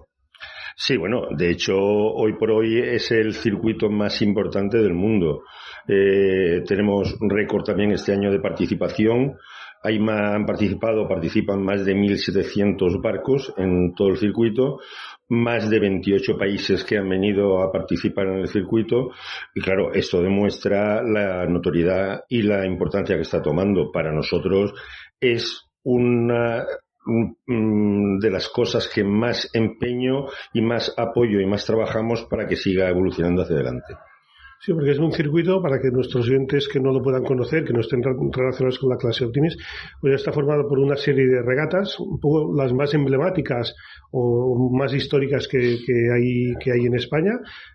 Sí, 0.76 0.96
bueno, 0.96 1.24
de 1.36 1.50
hecho, 1.50 1.76
hoy 1.76 2.34
por 2.34 2.52
hoy 2.52 2.78
es 2.78 3.10
el 3.10 3.34
circuito 3.34 3.90
más 3.90 4.22
importante 4.22 4.78
del 4.78 4.94
mundo. 4.94 5.42
Eh, 5.88 6.62
tenemos 6.68 7.18
un 7.20 7.32
récord 7.32 7.64
también 7.64 7.94
este 7.94 8.12
año 8.14 8.32
de 8.32 8.40
participación. 8.40 9.38
Hay 9.84 9.98
han 9.98 10.46
participado, 10.46 11.08
participan 11.08 11.64
más 11.64 11.86
de 11.86 11.96
1.700 11.96 13.02
barcos 13.02 13.54
en 13.58 13.94
todo 13.94 14.10
el 14.10 14.18
circuito, 14.18 14.80
más 15.30 15.70
de 15.70 15.80
28 15.80 16.38
países 16.38 16.84
que 16.84 16.98
han 16.98 17.10
venido 17.10 17.62
a 17.62 17.72
participar 17.72 18.28
en 18.28 18.40
el 18.40 18.48
circuito 18.48 19.12
y 19.54 19.62
claro, 19.62 19.94
esto 19.94 20.22
demuestra 20.22 21.04
la 21.04 21.46
notoriedad 21.46 22.24
y 22.30 22.42
la 22.44 22.66
importancia 22.66 23.16
que 23.16 23.24
está 23.24 23.42
tomando. 23.42 23.92
Para 23.92 24.12
nosotros 24.12 24.74
es 25.20 25.68
una 25.84 26.66
mm, 27.06 28.20
de 28.20 28.32
las 28.32 28.48
cosas 28.50 28.90
que 28.94 29.04
más 29.04 29.50
empeño 29.54 30.26
y 30.54 30.62
más 30.62 30.94
apoyo 30.98 31.40
y 31.40 31.46
más 31.46 31.66
trabajamos 31.66 32.24
para 32.24 32.48
que 32.48 32.56
siga 32.56 32.90
evolucionando 32.90 33.42
hacia 33.42 33.56
adelante. 33.56 33.96
Sí, 34.60 34.74
porque 34.74 34.92
es 34.92 35.00
un 35.00 35.12
circuito 35.12 35.62
para 35.62 35.80
que 35.80 35.92
nuestros 35.92 36.28
oyentes 36.28 36.68
que 36.68 36.80
no 36.80 36.92
lo 36.92 37.02
puedan 37.02 37.24
conocer, 37.24 37.64
que 37.64 37.74
no 37.74 37.82
estén 37.82 38.02
relacionados 38.02 38.80
con 38.80 38.90
la 38.90 38.98
clase 38.98 39.24
Optimis, 39.24 39.56
pues 40.02 40.16
está 40.16 40.32
formado 40.32 40.68
por 40.68 40.80
una 40.80 40.96
serie 40.96 41.28
de 41.28 41.44
regatas, 41.44 42.00
un 42.00 42.20
poco 42.20 42.56
las 42.56 42.74
más 42.74 42.94
emblemáticas 42.96 43.76
o 44.12 44.72
más 44.76 44.94
históricas 44.94 45.48
que, 45.48 45.60
hay, 45.60 46.54
que 46.60 46.72
hay 46.72 46.86
en 46.86 46.96
España. 46.96 47.34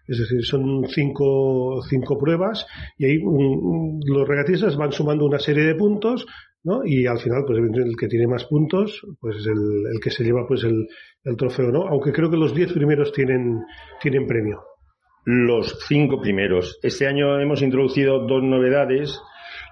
Es 0.08 0.18
decir, 0.18 0.44
son 0.44 0.84
cinco, 0.88 1.80
cinco 1.88 2.18
pruebas 2.18 2.66
y 2.98 3.04
ahí 3.06 3.18
los 3.20 4.26
regatistas 4.26 4.76
van 4.76 4.90
sumando 4.92 5.24
una 5.24 5.38
serie 5.38 5.64
de 5.64 5.74
puntos 5.74 6.26
¿no? 6.64 6.84
Y 6.84 7.06
al 7.06 7.18
final, 7.18 7.42
pues 7.44 7.58
el 7.58 7.96
que 7.98 8.06
tiene 8.06 8.28
más 8.28 8.44
puntos, 8.44 9.04
pues 9.20 9.36
es 9.36 9.46
el, 9.48 9.84
el 9.92 10.00
que 10.00 10.10
se 10.10 10.22
lleva 10.22 10.46
pues 10.46 10.62
el, 10.62 10.86
el 11.24 11.36
trofeo, 11.36 11.72
¿no? 11.72 11.88
Aunque 11.88 12.12
creo 12.12 12.30
que 12.30 12.36
los 12.36 12.54
diez 12.54 12.72
primeros 12.72 13.12
tienen, 13.12 13.64
tienen 14.00 14.28
premio 14.28 14.62
los 15.24 15.78
cinco 15.86 16.20
primeros. 16.20 16.78
Este 16.82 17.06
año 17.06 17.40
hemos 17.40 17.62
introducido 17.62 18.26
dos 18.26 18.42
novedades. 18.42 19.20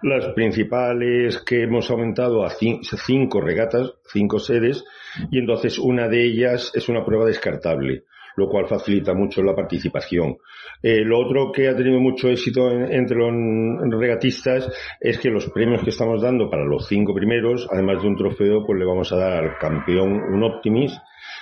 Las 0.02 0.28
principales 0.28 1.38
que 1.42 1.62
hemos 1.62 1.90
aumentado 1.90 2.44
a 2.44 2.50
cinco 2.50 3.40
regatas, 3.40 3.92
cinco 4.06 4.38
sedes, 4.38 4.84
y 5.30 5.38
entonces 5.38 5.78
una 5.78 6.08
de 6.08 6.24
ellas 6.24 6.72
es 6.74 6.88
una 6.88 7.04
prueba 7.04 7.26
descartable, 7.26 8.04
lo 8.36 8.48
cual 8.48 8.66
facilita 8.66 9.12
mucho 9.12 9.42
la 9.42 9.54
participación. 9.54 10.38
Eh, 10.82 11.04
lo 11.04 11.18
otro 11.18 11.52
que 11.52 11.68
ha 11.68 11.76
tenido 11.76 12.00
mucho 12.00 12.30
éxito 12.30 12.70
entre 12.70 13.18
los 13.18 14.00
regatistas 14.00 14.72
es 14.98 15.18
que 15.18 15.28
los 15.28 15.50
premios 15.50 15.82
que 15.82 15.90
estamos 15.90 16.22
dando 16.22 16.48
para 16.48 16.64
los 16.64 16.86
cinco 16.88 17.12
primeros, 17.12 17.68
además 17.70 18.00
de 18.00 18.08
un 18.08 18.16
trofeo, 18.16 18.64
pues 18.64 18.78
le 18.78 18.86
vamos 18.86 19.12
a 19.12 19.16
dar 19.16 19.44
al 19.44 19.58
campeón 19.58 20.12
un 20.12 20.42
Optimis, 20.44 20.98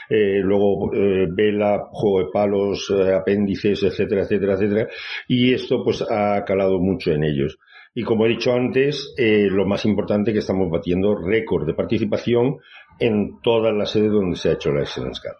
eh, 0.08 0.40
luego 0.42 0.92
eh, 0.94 1.26
vela, 1.30 1.88
juego 1.90 2.20
de 2.20 2.32
palos, 2.32 2.90
eh, 2.90 3.14
apéndices, 3.14 3.82
etcétera, 3.82 4.22
etcétera, 4.22 4.54
etcétera. 4.54 4.88
Y 5.26 5.52
esto 5.52 5.82
pues 5.84 6.02
ha 6.02 6.44
calado 6.44 6.78
mucho 6.78 7.12
en 7.12 7.24
ellos. 7.24 7.58
Y 7.94 8.02
como 8.04 8.26
he 8.26 8.28
dicho 8.28 8.52
antes, 8.52 9.14
lo 9.16 9.66
más 9.66 9.84
importante 9.84 10.32
que 10.32 10.38
estamos 10.38 10.70
batiendo 10.70 11.16
récord 11.16 11.66
de 11.66 11.74
participación 11.74 12.58
en 13.00 13.40
todas 13.42 13.74
las 13.74 13.90
sedes 13.90 14.12
donde 14.12 14.36
se 14.36 14.50
ha 14.50 14.52
hecho 14.52 14.70
la 14.70 14.82
Excellence 14.82 15.20
Cup. 15.20 15.36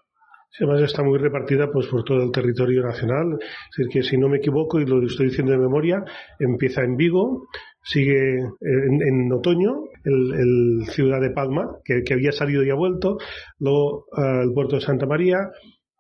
Además 0.61 0.83
está 0.83 1.05
muy 1.05 1.19
repartida 1.19 1.71
pues 1.71 1.87
por 1.87 2.03
todo 2.05 2.23
el 2.23 2.33
territorio 2.33 2.83
nacional. 2.83 3.39
Es 3.41 3.77
decir, 3.77 3.93
que 3.93 4.03
si 4.03 4.17
no 4.17 4.29
me 4.29 4.39
equivoco 4.39 4.81
y 4.81 4.87
lo 4.87 5.05
estoy 5.05 5.27
diciendo 5.27 5.53
de 5.53 5.59
memoria, 5.59 6.05
empieza 6.39 6.83
en 6.83 6.97
Vigo, 6.97 7.47
sigue 7.83 8.39
en, 8.61 9.33
otoño 9.33 9.85
el, 10.05 10.85
Ciudad 10.91 11.21
de 11.21 11.31
Palma, 11.31 11.79
que, 11.85 12.03
había 12.13 12.33
salido 12.33 12.65
y 12.65 12.71
ha 12.71 12.75
vuelto, 12.75 13.19
luego 13.59 14.07
eh, 14.17 14.43
el 14.45 14.53
puerto 14.53 14.77
de 14.77 14.83
Santa 14.83 15.07
María, 15.07 15.39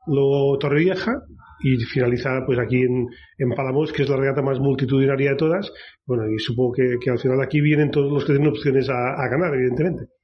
luego 0.06 0.58
Torrevieja 0.58 1.12
y 1.60 1.76
finaliza 1.76 2.42
pues 2.46 2.58
aquí 2.58 2.82
en, 2.82 3.06
en 3.38 3.50
Palamos, 3.50 3.92
que 3.92 4.02
es 4.02 4.08
la 4.08 4.16
regata 4.16 4.42
más 4.42 4.60
multitudinaria 4.60 5.30
de 5.30 5.36
todas. 5.36 5.72
Bueno, 6.06 6.24
y 6.30 6.38
supongo 6.38 6.72
que, 6.74 7.10
al 7.10 7.18
final 7.18 7.40
aquí 7.42 7.60
vienen 7.60 7.90
todos 7.90 8.12
los 8.12 8.24
que 8.24 8.32
tienen 8.32 8.50
opciones 8.50 8.88
a 8.88 9.28
ganar, 9.28 9.54
evidentemente. 9.54 10.17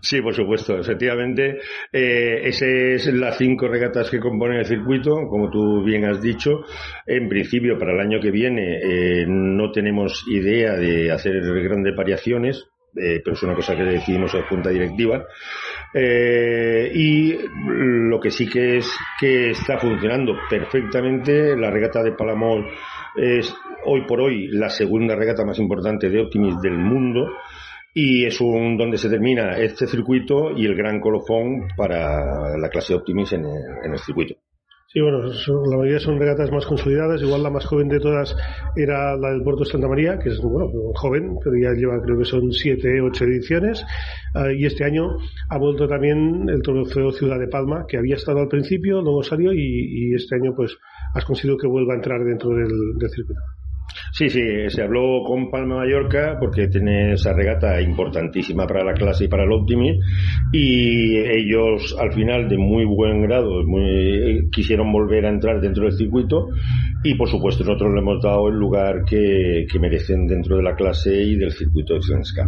Sí, 0.00 0.20
por 0.20 0.34
supuesto, 0.34 0.78
efectivamente. 0.78 1.60
Eh, 1.92 2.40
esas 2.44 3.04
son 3.04 3.20
las 3.20 3.38
cinco 3.38 3.68
regatas 3.68 4.10
que 4.10 4.20
componen 4.20 4.58
el 4.58 4.66
circuito, 4.66 5.26
como 5.28 5.50
tú 5.50 5.82
bien 5.82 6.04
has 6.04 6.20
dicho. 6.20 6.64
En 7.06 7.28
principio, 7.28 7.78
para 7.78 7.92
el 7.92 8.00
año 8.00 8.20
que 8.20 8.30
viene, 8.30 8.78
eh, 8.82 9.24
no 9.26 9.70
tenemos 9.70 10.24
idea 10.28 10.74
de 10.74 11.10
hacer 11.10 11.40
grandes 11.62 11.94
variaciones, 11.94 12.66
eh, 12.96 13.20
pero 13.24 13.34
es 13.34 13.42
una 13.42 13.54
cosa 13.54 13.76
que 13.76 13.82
decidimos 13.82 14.32
en 14.34 14.42
junta 14.42 14.70
directiva. 14.70 15.24
Eh, 15.92 16.90
y 16.94 17.38
lo 17.56 18.20
que 18.20 18.30
sí 18.30 18.48
que 18.48 18.78
es 18.78 18.90
que 19.18 19.50
está 19.50 19.78
funcionando 19.78 20.36
perfectamente, 20.48 21.56
la 21.56 21.70
regata 21.70 22.02
de 22.02 22.12
Palamón 22.12 22.66
es 23.16 23.54
hoy 23.84 24.02
por 24.06 24.20
hoy 24.20 24.48
la 24.48 24.68
segunda 24.68 25.14
regata 25.14 25.44
más 25.44 25.58
importante 25.58 26.08
de 26.08 26.20
Optimis 26.20 26.60
del 26.60 26.78
mundo 26.78 27.30
y 27.94 28.26
es 28.26 28.40
un 28.40 28.76
donde 28.76 28.98
se 28.98 29.08
termina 29.08 29.56
este 29.58 29.86
circuito 29.86 30.50
y 30.50 30.66
el 30.66 30.74
gran 30.74 31.00
colofón 31.00 31.68
para 31.76 32.58
la 32.58 32.68
clase 32.68 32.94
Optimis 32.94 33.32
en 33.32 33.44
el 33.44 33.98
circuito. 33.98 34.34
Sí, 34.94 35.00
bueno, 35.00 35.24
la 35.26 35.76
mayoría 35.76 35.98
son 35.98 36.20
regatas 36.20 36.52
más 36.52 36.64
consolidadas. 36.66 37.20
Igual 37.20 37.42
la 37.42 37.50
más 37.50 37.66
joven 37.66 37.88
de 37.88 37.98
todas 37.98 38.36
era 38.76 39.16
la 39.16 39.30
del 39.30 39.42
Puerto 39.42 39.64
Santa 39.64 39.88
María, 39.88 40.20
que 40.20 40.28
es, 40.28 40.40
bueno, 40.40 40.70
joven, 40.94 41.36
pero 41.42 41.56
ya 41.60 41.72
lleva, 41.72 42.00
creo 42.00 42.16
que 42.16 42.24
son 42.24 42.52
siete, 42.52 43.00
ocho 43.00 43.24
ediciones. 43.24 43.84
Ah, 44.36 44.52
y 44.56 44.66
este 44.66 44.84
año 44.84 45.16
ha 45.50 45.58
vuelto 45.58 45.88
también 45.88 46.48
el 46.48 46.62
trofeo 46.62 47.10
Ciudad 47.10 47.40
de 47.40 47.48
Palma, 47.48 47.86
que 47.88 47.96
había 47.96 48.14
estado 48.14 48.38
al 48.38 48.48
principio, 48.48 49.02
luego 49.02 49.24
salió 49.24 49.52
y, 49.52 50.14
este 50.14 50.36
año, 50.36 50.54
pues, 50.54 50.78
has 51.12 51.24
conseguido 51.24 51.56
que 51.58 51.66
vuelva 51.66 51.94
a 51.94 51.96
entrar 51.96 52.22
dentro 52.22 52.50
del 52.50 53.10
circuito. 53.10 53.40
Sí, 54.16 54.28
sí, 54.28 54.40
se 54.68 54.80
habló 54.80 55.24
con 55.26 55.50
Palma 55.50 55.78
Mallorca 55.78 56.36
porque 56.38 56.68
tiene 56.68 57.14
esa 57.14 57.32
regata 57.32 57.80
importantísima 57.80 58.64
para 58.64 58.84
la 58.84 58.94
clase 58.94 59.24
y 59.24 59.28
para 59.28 59.42
el 59.42 59.50
Optimi 59.50 59.98
y 60.52 61.16
ellos 61.16 61.96
al 61.98 62.12
final 62.12 62.48
de 62.48 62.56
muy 62.56 62.84
buen 62.84 63.22
grado 63.22 63.64
quisieron 64.52 64.92
volver 64.92 65.26
a 65.26 65.30
entrar 65.30 65.60
dentro 65.60 65.82
del 65.82 65.94
circuito 65.94 66.46
y 67.02 67.16
por 67.16 67.28
supuesto 67.28 67.64
nosotros 67.64 67.92
le 67.92 68.02
hemos 68.02 68.22
dado 68.22 68.46
el 68.50 68.54
lugar 68.54 69.04
que, 69.04 69.66
merecen 69.80 70.28
dentro 70.28 70.58
de 70.58 70.62
la 70.62 70.76
clase 70.76 71.12
y 71.12 71.34
del 71.34 71.50
circuito 71.50 71.94
de 71.94 71.98
Excellence 71.98 72.40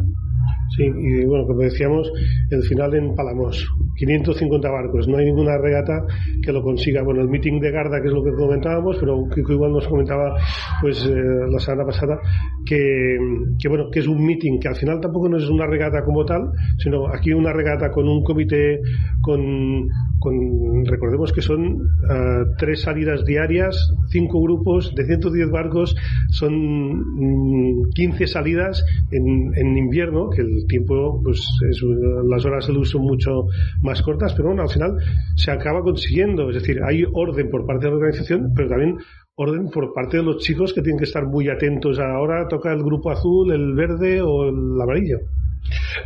Sí, 0.75 0.83
y 0.85 1.25
bueno, 1.25 1.47
como 1.47 1.61
decíamos, 1.61 2.11
el 2.51 2.63
final 2.65 2.95
en 2.95 3.15
Palamos, 3.15 3.67
550 3.97 4.69
barcos, 4.69 5.09
no 5.09 5.17
hay 5.17 5.27
ninguna 5.27 5.57
regata 5.59 6.05
que 6.43 6.53
lo 6.53 6.63
consiga. 6.63 7.03
Bueno, 7.03 7.23
el 7.23 7.29
meeting 7.29 7.61
de 7.61 7.71
Garda, 7.71 8.01
que 8.01 8.09
es 8.09 8.13
lo 8.13 8.23
que 8.23 8.33
comentábamos, 8.33 8.97
pero 8.99 9.25
que 9.33 9.41
igual 9.41 9.73
nos 9.73 9.87
comentaba 9.87 10.37
pues 10.81 11.07
eh, 11.07 11.15
la 11.51 11.59
semana 11.61 11.87
pasada, 11.87 12.19
que, 12.65 13.17
que, 13.59 13.69
bueno, 13.69 13.91
que 13.91 14.01
es 14.01 14.07
un 14.07 14.25
meeting 14.25 14.59
que 14.59 14.69
al 14.69 14.77
final 14.77 15.01
tampoco 15.01 15.29
no 15.29 15.37
es 15.37 15.49
una 15.49 15.67
regata 15.67 16.05
como 16.05 16.25
tal, 16.25 16.51
sino 16.79 17.07
aquí 17.09 17.33
una 17.33 17.53
regata 17.53 17.91
con 17.91 18.09
un 18.09 18.23
comité, 18.23 18.81
con, 19.23 19.89
con 20.19 20.85
recordemos 20.85 21.33
que 21.33 21.43
son 21.43 21.77
uh, 21.77 22.57
tres 22.59 22.83
salidas 22.83 23.25
diarias, 23.25 23.93
cinco 24.09 24.41
grupos 24.43 24.95
de 24.95 25.07
110 25.07 25.51
barcos, 25.51 25.97
son 26.31 27.81
mm, 27.81 27.91
15 27.95 28.27
salidas 28.27 28.85
en, 29.11 29.53
en 29.55 29.79
invierno, 29.79 30.29
que 30.31 30.43
el 30.43 30.56
tiempo, 30.67 31.21
pues 31.23 31.45
es, 31.69 31.83
las 32.29 32.45
horas 32.45 32.67
de 32.67 32.73
luz 32.73 32.91
son 32.91 33.03
mucho 33.03 33.47
más 33.83 34.03
cortas, 34.03 34.35
pero 34.35 34.49
bueno, 34.49 34.63
al 34.63 34.71
final 34.71 34.97
se 35.37 35.51
acaba 35.51 35.83
consiguiendo. 35.83 36.49
Es 36.51 36.57
decir, 36.57 36.81
hay 36.83 37.05
orden 37.13 37.51
por 37.51 37.67
parte 37.67 37.87
de 37.87 37.91
la 37.91 37.97
organización, 37.97 38.53
pero 38.55 38.69
también 38.69 38.97
orden 39.35 39.69
por 39.71 39.93
parte 39.93 40.17
de 40.19 40.23
los 40.23 40.39
chicos 40.39 40.73
que 40.73 40.83
tienen 40.83 40.99
que 40.99 41.05
estar 41.05 41.27
muy 41.27 41.49
atentos. 41.49 41.99
Ahora 41.99 42.49
toca 42.49 42.73
el 42.73 42.83
grupo 42.83 43.11
azul, 43.11 43.53
el 43.53 43.75
verde 43.75 44.23
o 44.23 44.49
el 44.49 44.81
amarillo. 44.81 45.19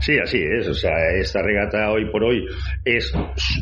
Sí, 0.00 0.18
así 0.18 0.38
es. 0.42 0.68
O 0.68 0.74
sea, 0.74 1.10
esta 1.18 1.42
regata 1.42 1.90
hoy 1.90 2.10
por 2.10 2.24
hoy 2.24 2.46
es 2.84 3.12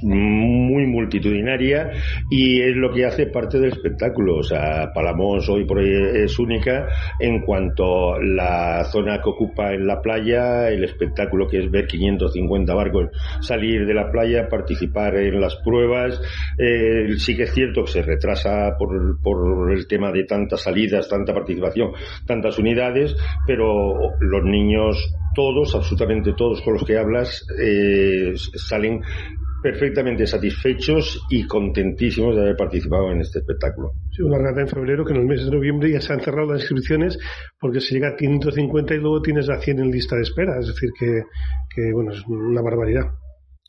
muy 0.02 0.86
multitudinaria 0.86 1.90
y 2.30 2.60
es 2.60 2.76
lo 2.76 2.92
que 2.92 3.04
hace 3.04 3.26
parte 3.26 3.58
del 3.58 3.72
espectáculo. 3.72 4.36
O 4.36 4.42
sea, 4.42 4.92
Palamos 4.94 5.48
hoy 5.48 5.64
por 5.64 5.78
hoy 5.78 5.90
es 6.14 6.38
única 6.38 6.86
en 7.18 7.40
cuanto 7.42 8.14
a 8.14 8.18
la 8.22 8.84
zona 8.84 9.20
que 9.22 9.30
ocupa 9.30 9.72
en 9.72 9.86
la 9.86 10.00
playa, 10.00 10.68
el 10.68 10.84
espectáculo 10.84 11.46
que 11.48 11.58
es 11.58 11.70
ver 11.70 11.86
550 11.86 12.74
barcos 12.74 13.10
salir 13.40 13.86
de 13.86 13.94
la 13.94 14.10
playa, 14.10 14.48
participar 14.48 15.16
en 15.16 15.40
las 15.40 15.56
pruebas. 15.56 16.20
Eh, 16.58 17.14
sí 17.18 17.36
que 17.36 17.44
es 17.44 17.52
cierto 17.52 17.84
que 17.84 17.92
se 17.92 18.02
retrasa 18.02 18.76
por, 18.78 19.20
por 19.22 19.72
el 19.72 19.86
tema 19.86 20.12
de 20.12 20.24
tantas 20.24 20.62
salidas, 20.62 21.08
tanta 21.08 21.34
participación, 21.34 21.92
tantas 22.26 22.58
unidades, 22.58 23.16
pero 23.46 23.94
los 24.20 24.44
niños 24.44 25.14
todos, 25.34 25.74
absolutamente 25.74 26.32
todos 26.34 26.60
con 26.62 26.74
los 26.74 26.84
que 26.84 26.98
hablas, 26.98 27.46
eh, 27.58 28.32
salen 28.36 29.02
perfectamente 29.62 30.26
satisfechos 30.26 31.26
y 31.30 31.46
contentísimos 31.46 32.36
de 32.36 32.42
haber 32.42 32.56
participado 32.56 33.10
en 33.10 33.20
este 33.20 33.40
espectáculo. 33.40 33.92
Sí, 34.10 34.22
una 34.22 34.38
regata 34.38 34.60
en 34.60 34.68
febrero 34.68 35.04
que 35.04 35.12
en 35.12 35.20
el 35.20 35.26
mes 35.26 35.44
de 35.44 35.50
noviembre 35.50 35.90
ya 35.90 36.00
se 36.00 36.12
han 36.12 36.20
cerrado 36.20 36.52
las 36.52 36.62
inscripciones 36.62 37.18
porque 37.60 37.80
se 37.80 37.94
llega 37.94 38.10
a 38.10 38.16
550 38.16 38.94
y 38.94 38.98
luego 38.98 39.20
tienes 39.20 39.48
a 39.48 39.58
100 39.58 39.80
en 39.80 39.90
lista 39.90 40.16
de 40.16 40.22
espera, 40.22 40.58
es 40.60 40.68
decir 40.68 40.90
que, 40.98 41.22
que 41.74 41.92
bueno, 41.92 42.12
es 42.12 42.24
una 42.26 42.62
barbaridad. 42.62 43.10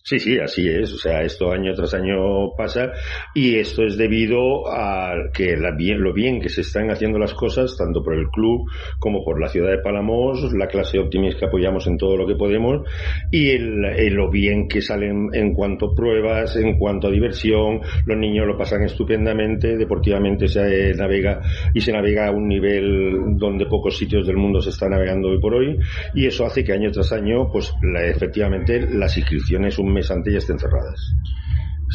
Sí, 0.02 0.18
sí, 0.18 0.40
así 0.40 0.68
es. 0.68 0.94
O 0.94 0.98
sea, 0.98 1.22
esto 1.24 1.52
año 1.52 1.74
tras 1.74 1.94
año 1.94 2.56
pasa 2.58 2.94
y 3.36 3.56
esto 3.56 3.84
es 3.84 3.98
debido 3.98 4.68
a 4.72 5.30
que 5.34 5.58
la 5.58 5.76
bien, 5.76 6.02
lo 6.02 6.14
bien 6.14 6.40
que 6.42 6.50
se 6.50 6.62
están 6.62 6.90
haciendo 6.90 7.20
las 7.20 7.34
cosas, 7.34 7.76
tanto 7.78 8.02
por 8.02 8.16
el 8.16 8.28
club 8.30 8.68
como 8.98 9.24
por 9.24 9.40
la 9.40 9.50
ciudad 9.50 9.72
de 9.72 9.84
Palamos, 9.84 10.52
la 10.54 10.68
clase 10.68 11.00
optimista 11.00 11.42
que 11.42 11.46
apoyamos 11.48 11.86
en 11.88 11.98
todo 11.98 12.16
lo 12.16 12.26
que 12.26 12.36
podemos 12.36 12.88
y 13.30 13.50
el, 13.50 13.82
lo 14.16 14.32
bien 14.32 14.68
que 14.68 14.82
salen 14.82 15.30
en 15.34 15.54
cuanto 15.54 15.88
a 15.88 15.96
pruebas, 15.96 16.56
en 16.56 16.80
cuanto 16.80 17.08
a 17.08 17.12
diversión. 17.12 17.82
Los 18.06 18.18
niños 18.18 18.48
lo 18.48 18.58
pasan 18.58 18.84
estupendamente, 18.84 19.78
deportivamente 19.78 20.48
se 20.48 20.94
navega 20.94 21.42
y 21.74 21.82
se 21.82 21.92
navega 21.92 22.28
a 22.28 22.32
un 22.32 22.48
nivel 22.48 23.38
donde 23.38 23.66
pocos 23.66 23.98
sitios 23.98 24.26
del 24.26 24.38
mundo 24.38 24.62
se 24.62 24.70
está 24.70 24.88
navegando 24.88 25.28
hoy 25.28 25.40
por 25.40 25.54
hoy 25.54 25.78
y 26.16 26.26
eso 26.26 26.46
hace 26.46 26.64
que 26.64 26.72
año 26.72 26.90
tras 26.90 27.12
año, 27.12 27.52
pues 27.52 27.74
efectivamente 28.08 28.88
las 28.90 29.18
inscripciones 29.18 29.78
mes 29.94 30.12
antes 30.12 30.34
ya 30.34 30.40
estén 30.40 30.60
cerradas. 30.60 31.16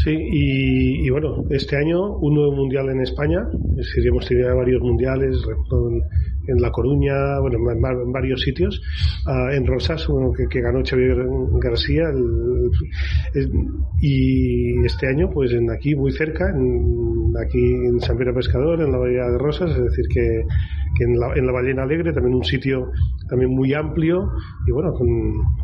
Sí, 0.02 0.10
y, 0.10 1.08
bueno, 1.10 1.44
este 1.50 1.76
año 1.76 2.16
un 2.16 2.34
nuevo 2.34 2.52
mundial 2.52 2.88
en 2.90 3.00
España, 3.00 3.46
es 3.78 3.86
decir, 3.86 4.08
hemos 4.08 4.26
tenido 4.26 4.56
varios 4.56 4.82
mundiales 4.82 5.36
en, 6.48 6.60
La 6.60 6.70
Coruña, 6.72 7.38
bueno, 7.40 7.58
en, 7.70 8.12
varios 8.12 8.42
sitios, 8.42 8.82
ah, 9.26 9.50
en 9.52 9.64
Rosas, 9.66 10.06
bueno, 10.08 10.32
que, 10.32 10.60
ganó 10.60 10.82
Xavier 10.84 11.16
García, 11.60 12.12
y 14.00 14.84
este 14.84 15.06
año, 15.06 15.30
pues 15.30 15.52
en 15.52 15.70
aquí 15.70 15.94
muy 15.94 16.10
cerca, 16.10 16.50
en, 16.50 17.32
aquí 17.40 17.62
en 17.62 18.00
San 18.00 18.18
Pedro 18.18 18.34
Pescador, 18.34 18.82
en 18.82 18.90
la 18.90 18.98
Bahía 18.98 19.26
de 19.26 19.38
Rosas, 19.38 19.70
es 19.70 19.84
decir, 19.84 20.06
que, 20.12 20.44
en, 21.04 21.18
la, 21.18 21.34
en 21.34 21.46
la 21.46 21.52
Ballena 21.52 21.84
Alegre, 21.84 22.12
también 22.12 22.34
un 22.34 22.44
sitio 22.44 22.90
también 23.28 23.52
muy 23.52 23.72
amplio, 23.74 24.28
y 24.66 24.72
bueno, 24.72 24.92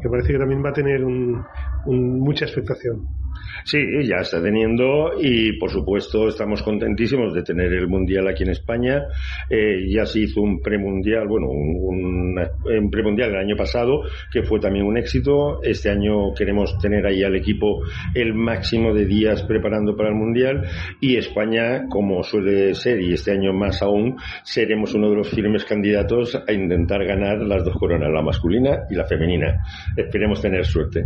que 0.00 0.08
parece 0.08 0.32
que 0.32 0.38
también 0.38 0.64
va 0.64 0.70
a 0.70 0.74
tener 0.74 1.04
un, 1.04 1.44
mucha 1.86 2.44
expectación. 2.44 3.06
Sí, 3.64 3.78
ya 4.04 4.16
está 4.16 4.42
teniendo 4.42 5.12
y 5.20 5.58
por 5.58 5.70
supuesto 5.70 6.28
estamos 6.28 6.62
contentísimos 6.62 7.34
de 7.34 7.42
tener 7.42 7.72
el 7.72 7.88
Mundial 7.88 8.28
aquí 8.28 8.42
en 8.42 8.50
España. 8.50 9.04
Eh, 9.48 9.86
ya 9.88 10.06
se 10.06 10.20
hizo 10.20 10.40
un 10.40 10.60
premundial, 10.60 11.28
bueno, 11.28 11.48
un, 11.48 12.38
un, 12.38 12.90
premundial 12.90 13.30
el 13.30 13.36
año 13.36 13.56
pasado 13.56 14.02
que 14.32 14.42
fue 14.42 14.60
también 14.60 14.86
un 14.86 14.96
éxito. 14.96 15.62
Este 15.62 15.90
año 15.90 16.34
queremos 16.34 16.78
tener 16.78 17.06
ahí 17.06 17.22
al 17.22 17.36
equipo 17.36 17.82
el 18.14 18.34
máximo 18.34 18.94
de 18.94 19.06
días 19.06 19.42
preparando 19.42 19.96
para 19.96 20.08
el 20.08 20.14
Mundial 20.14 20.66
y 21.00 21.16
España, 21.16 21.86
como 21.88 22.22
suele 22.22 22.74
ser 22.74 23.00
y 23.00 23.12
este 23.12 23.32
año 23.32 23.52
más 23.52 23.82
aún, 23.82 24.16
seremos 24.42 24.94
uno 24.94 25.10
de 25.10 25.16
los 25.16 25.30
firmes 25.30 25.64
candidatos 25.64 26.34
a 26.34 26.52
intentar 26.52 27.04
ganar 27.04 27.38
las 27.38 27.64
dos 27.64 27.76
coronas, 27.76 28.10
la 28.12 28.22
masculina 28.22 28.80
y 28.90 28.94
la 28.94 29.04
femenina. 29.04 29.62
Esperemos 29.96 30.40
tener 30.40 30.64
suerte. 30.64 31.04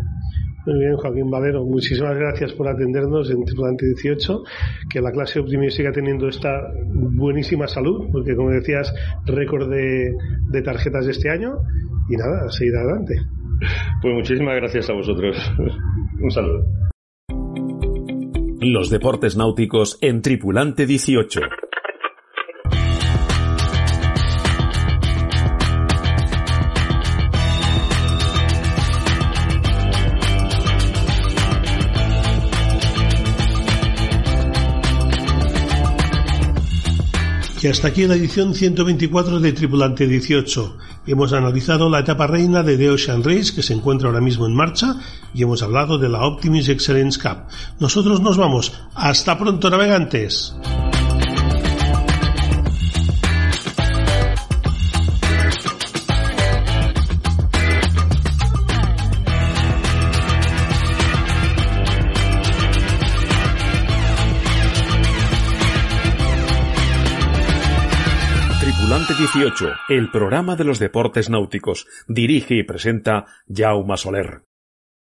Muy 0.67 0.79
bien, 0.79 0.97
Joaquín 0.97 1.31
Valero, 1.31 1.63
muchísimas 1.65 2.17
gracias 2.17 2.24
por 2.57 2.69
atendernos 2.69 3.31
en 3.31 3.45
Tripulante 3.45 3.87
18, 3.87 4.43
que 4.91 5.01
la 5.01 5.13
clase 5.13 5.41
optimista 5.41 5.77
siga 5.77 5.93
teniendo 5.93 6.29
esta 6.29 6.73
buenísima 6.93 7.67
salud, 7.67 8.09
porque 8.13 8.35
como 8.37 8.51
decías, 8.51 8.93
récord 9.27 9.71
de, 9.71 10.15
de 10.51 10.63
tarjetas 10.63 11.07
de 11.07 11.13
este 11.13 11.31
año, 11.31 11.59
y 12.09 12.17
nada, 12.17 12.47
a 12.47 12.51
seguir 12.51 12.77
adelante. 12.77 13.15
Pues 14.03 14.15
muchísimas 14.15 14.57
gracias 14.57 14.91
a 14.91 14.95
vosotros. 14.95 15.37
Un 16.21 16.31
saludo. 16.31 16.65
Los 18.61 18.91
deportes 18.91 19.37
náuticos 19.37 19.99
en 20.01 20.23
Tripulante 20.23 20.87
18. 20.87 21.41
Y 37.65 37.67
hasta 37.67 37.89
aquí 37.89 38.07
la 38.07 38.15
edición 38.15 38.53
124 38.53 39.41
de 39.41 39.55
Tripulante 39.55 40.07
18. 40.07 40.77
Hemos 41.07 41.33
analizado 41.33 41.89
la 41.89 42.01
etapa 42.01 42.27
reina 42.27 42.63
de 42.63 42.77
The 42.77 42.91
Ocean 42.91 43.25
Race 43.25 43.55
que 43.55 43.63
se 43.63 43.73
encuentra 43.73 44.09
ahora 44.09 44.21
mismo 44.21 44.45
en 44.45 44.55
marcha 44.55 44.97
y 45.33 45.45
hemos 45.45 45.63
hablado 45.63 45.97
de 45.97 46.11
la 46.11 46.27
Optimus 46.27 46.69
Excellence 46.69 47.19
Cup. 47.19 47.45
Nosotros 47.81 48.21
nos 48.21 48.37
vamos. 48.37 48.75
Hasta 48.95 49.39
pronto, 49.39 49.71
navegantes. 49.71 50.55
18, 69.19 69.73
el 69.91 70.11
programa 70.11 70.57
de 70.57 70.65
los 70.65 70.79
deportes 70.79 71.31
náuticos. 71.31 71.87
Dirige 72.09 72.55
y 72.55 72.63
presenta 72.63 73.27
Jaume 73.49 73.97
Soler. 73.97 74.43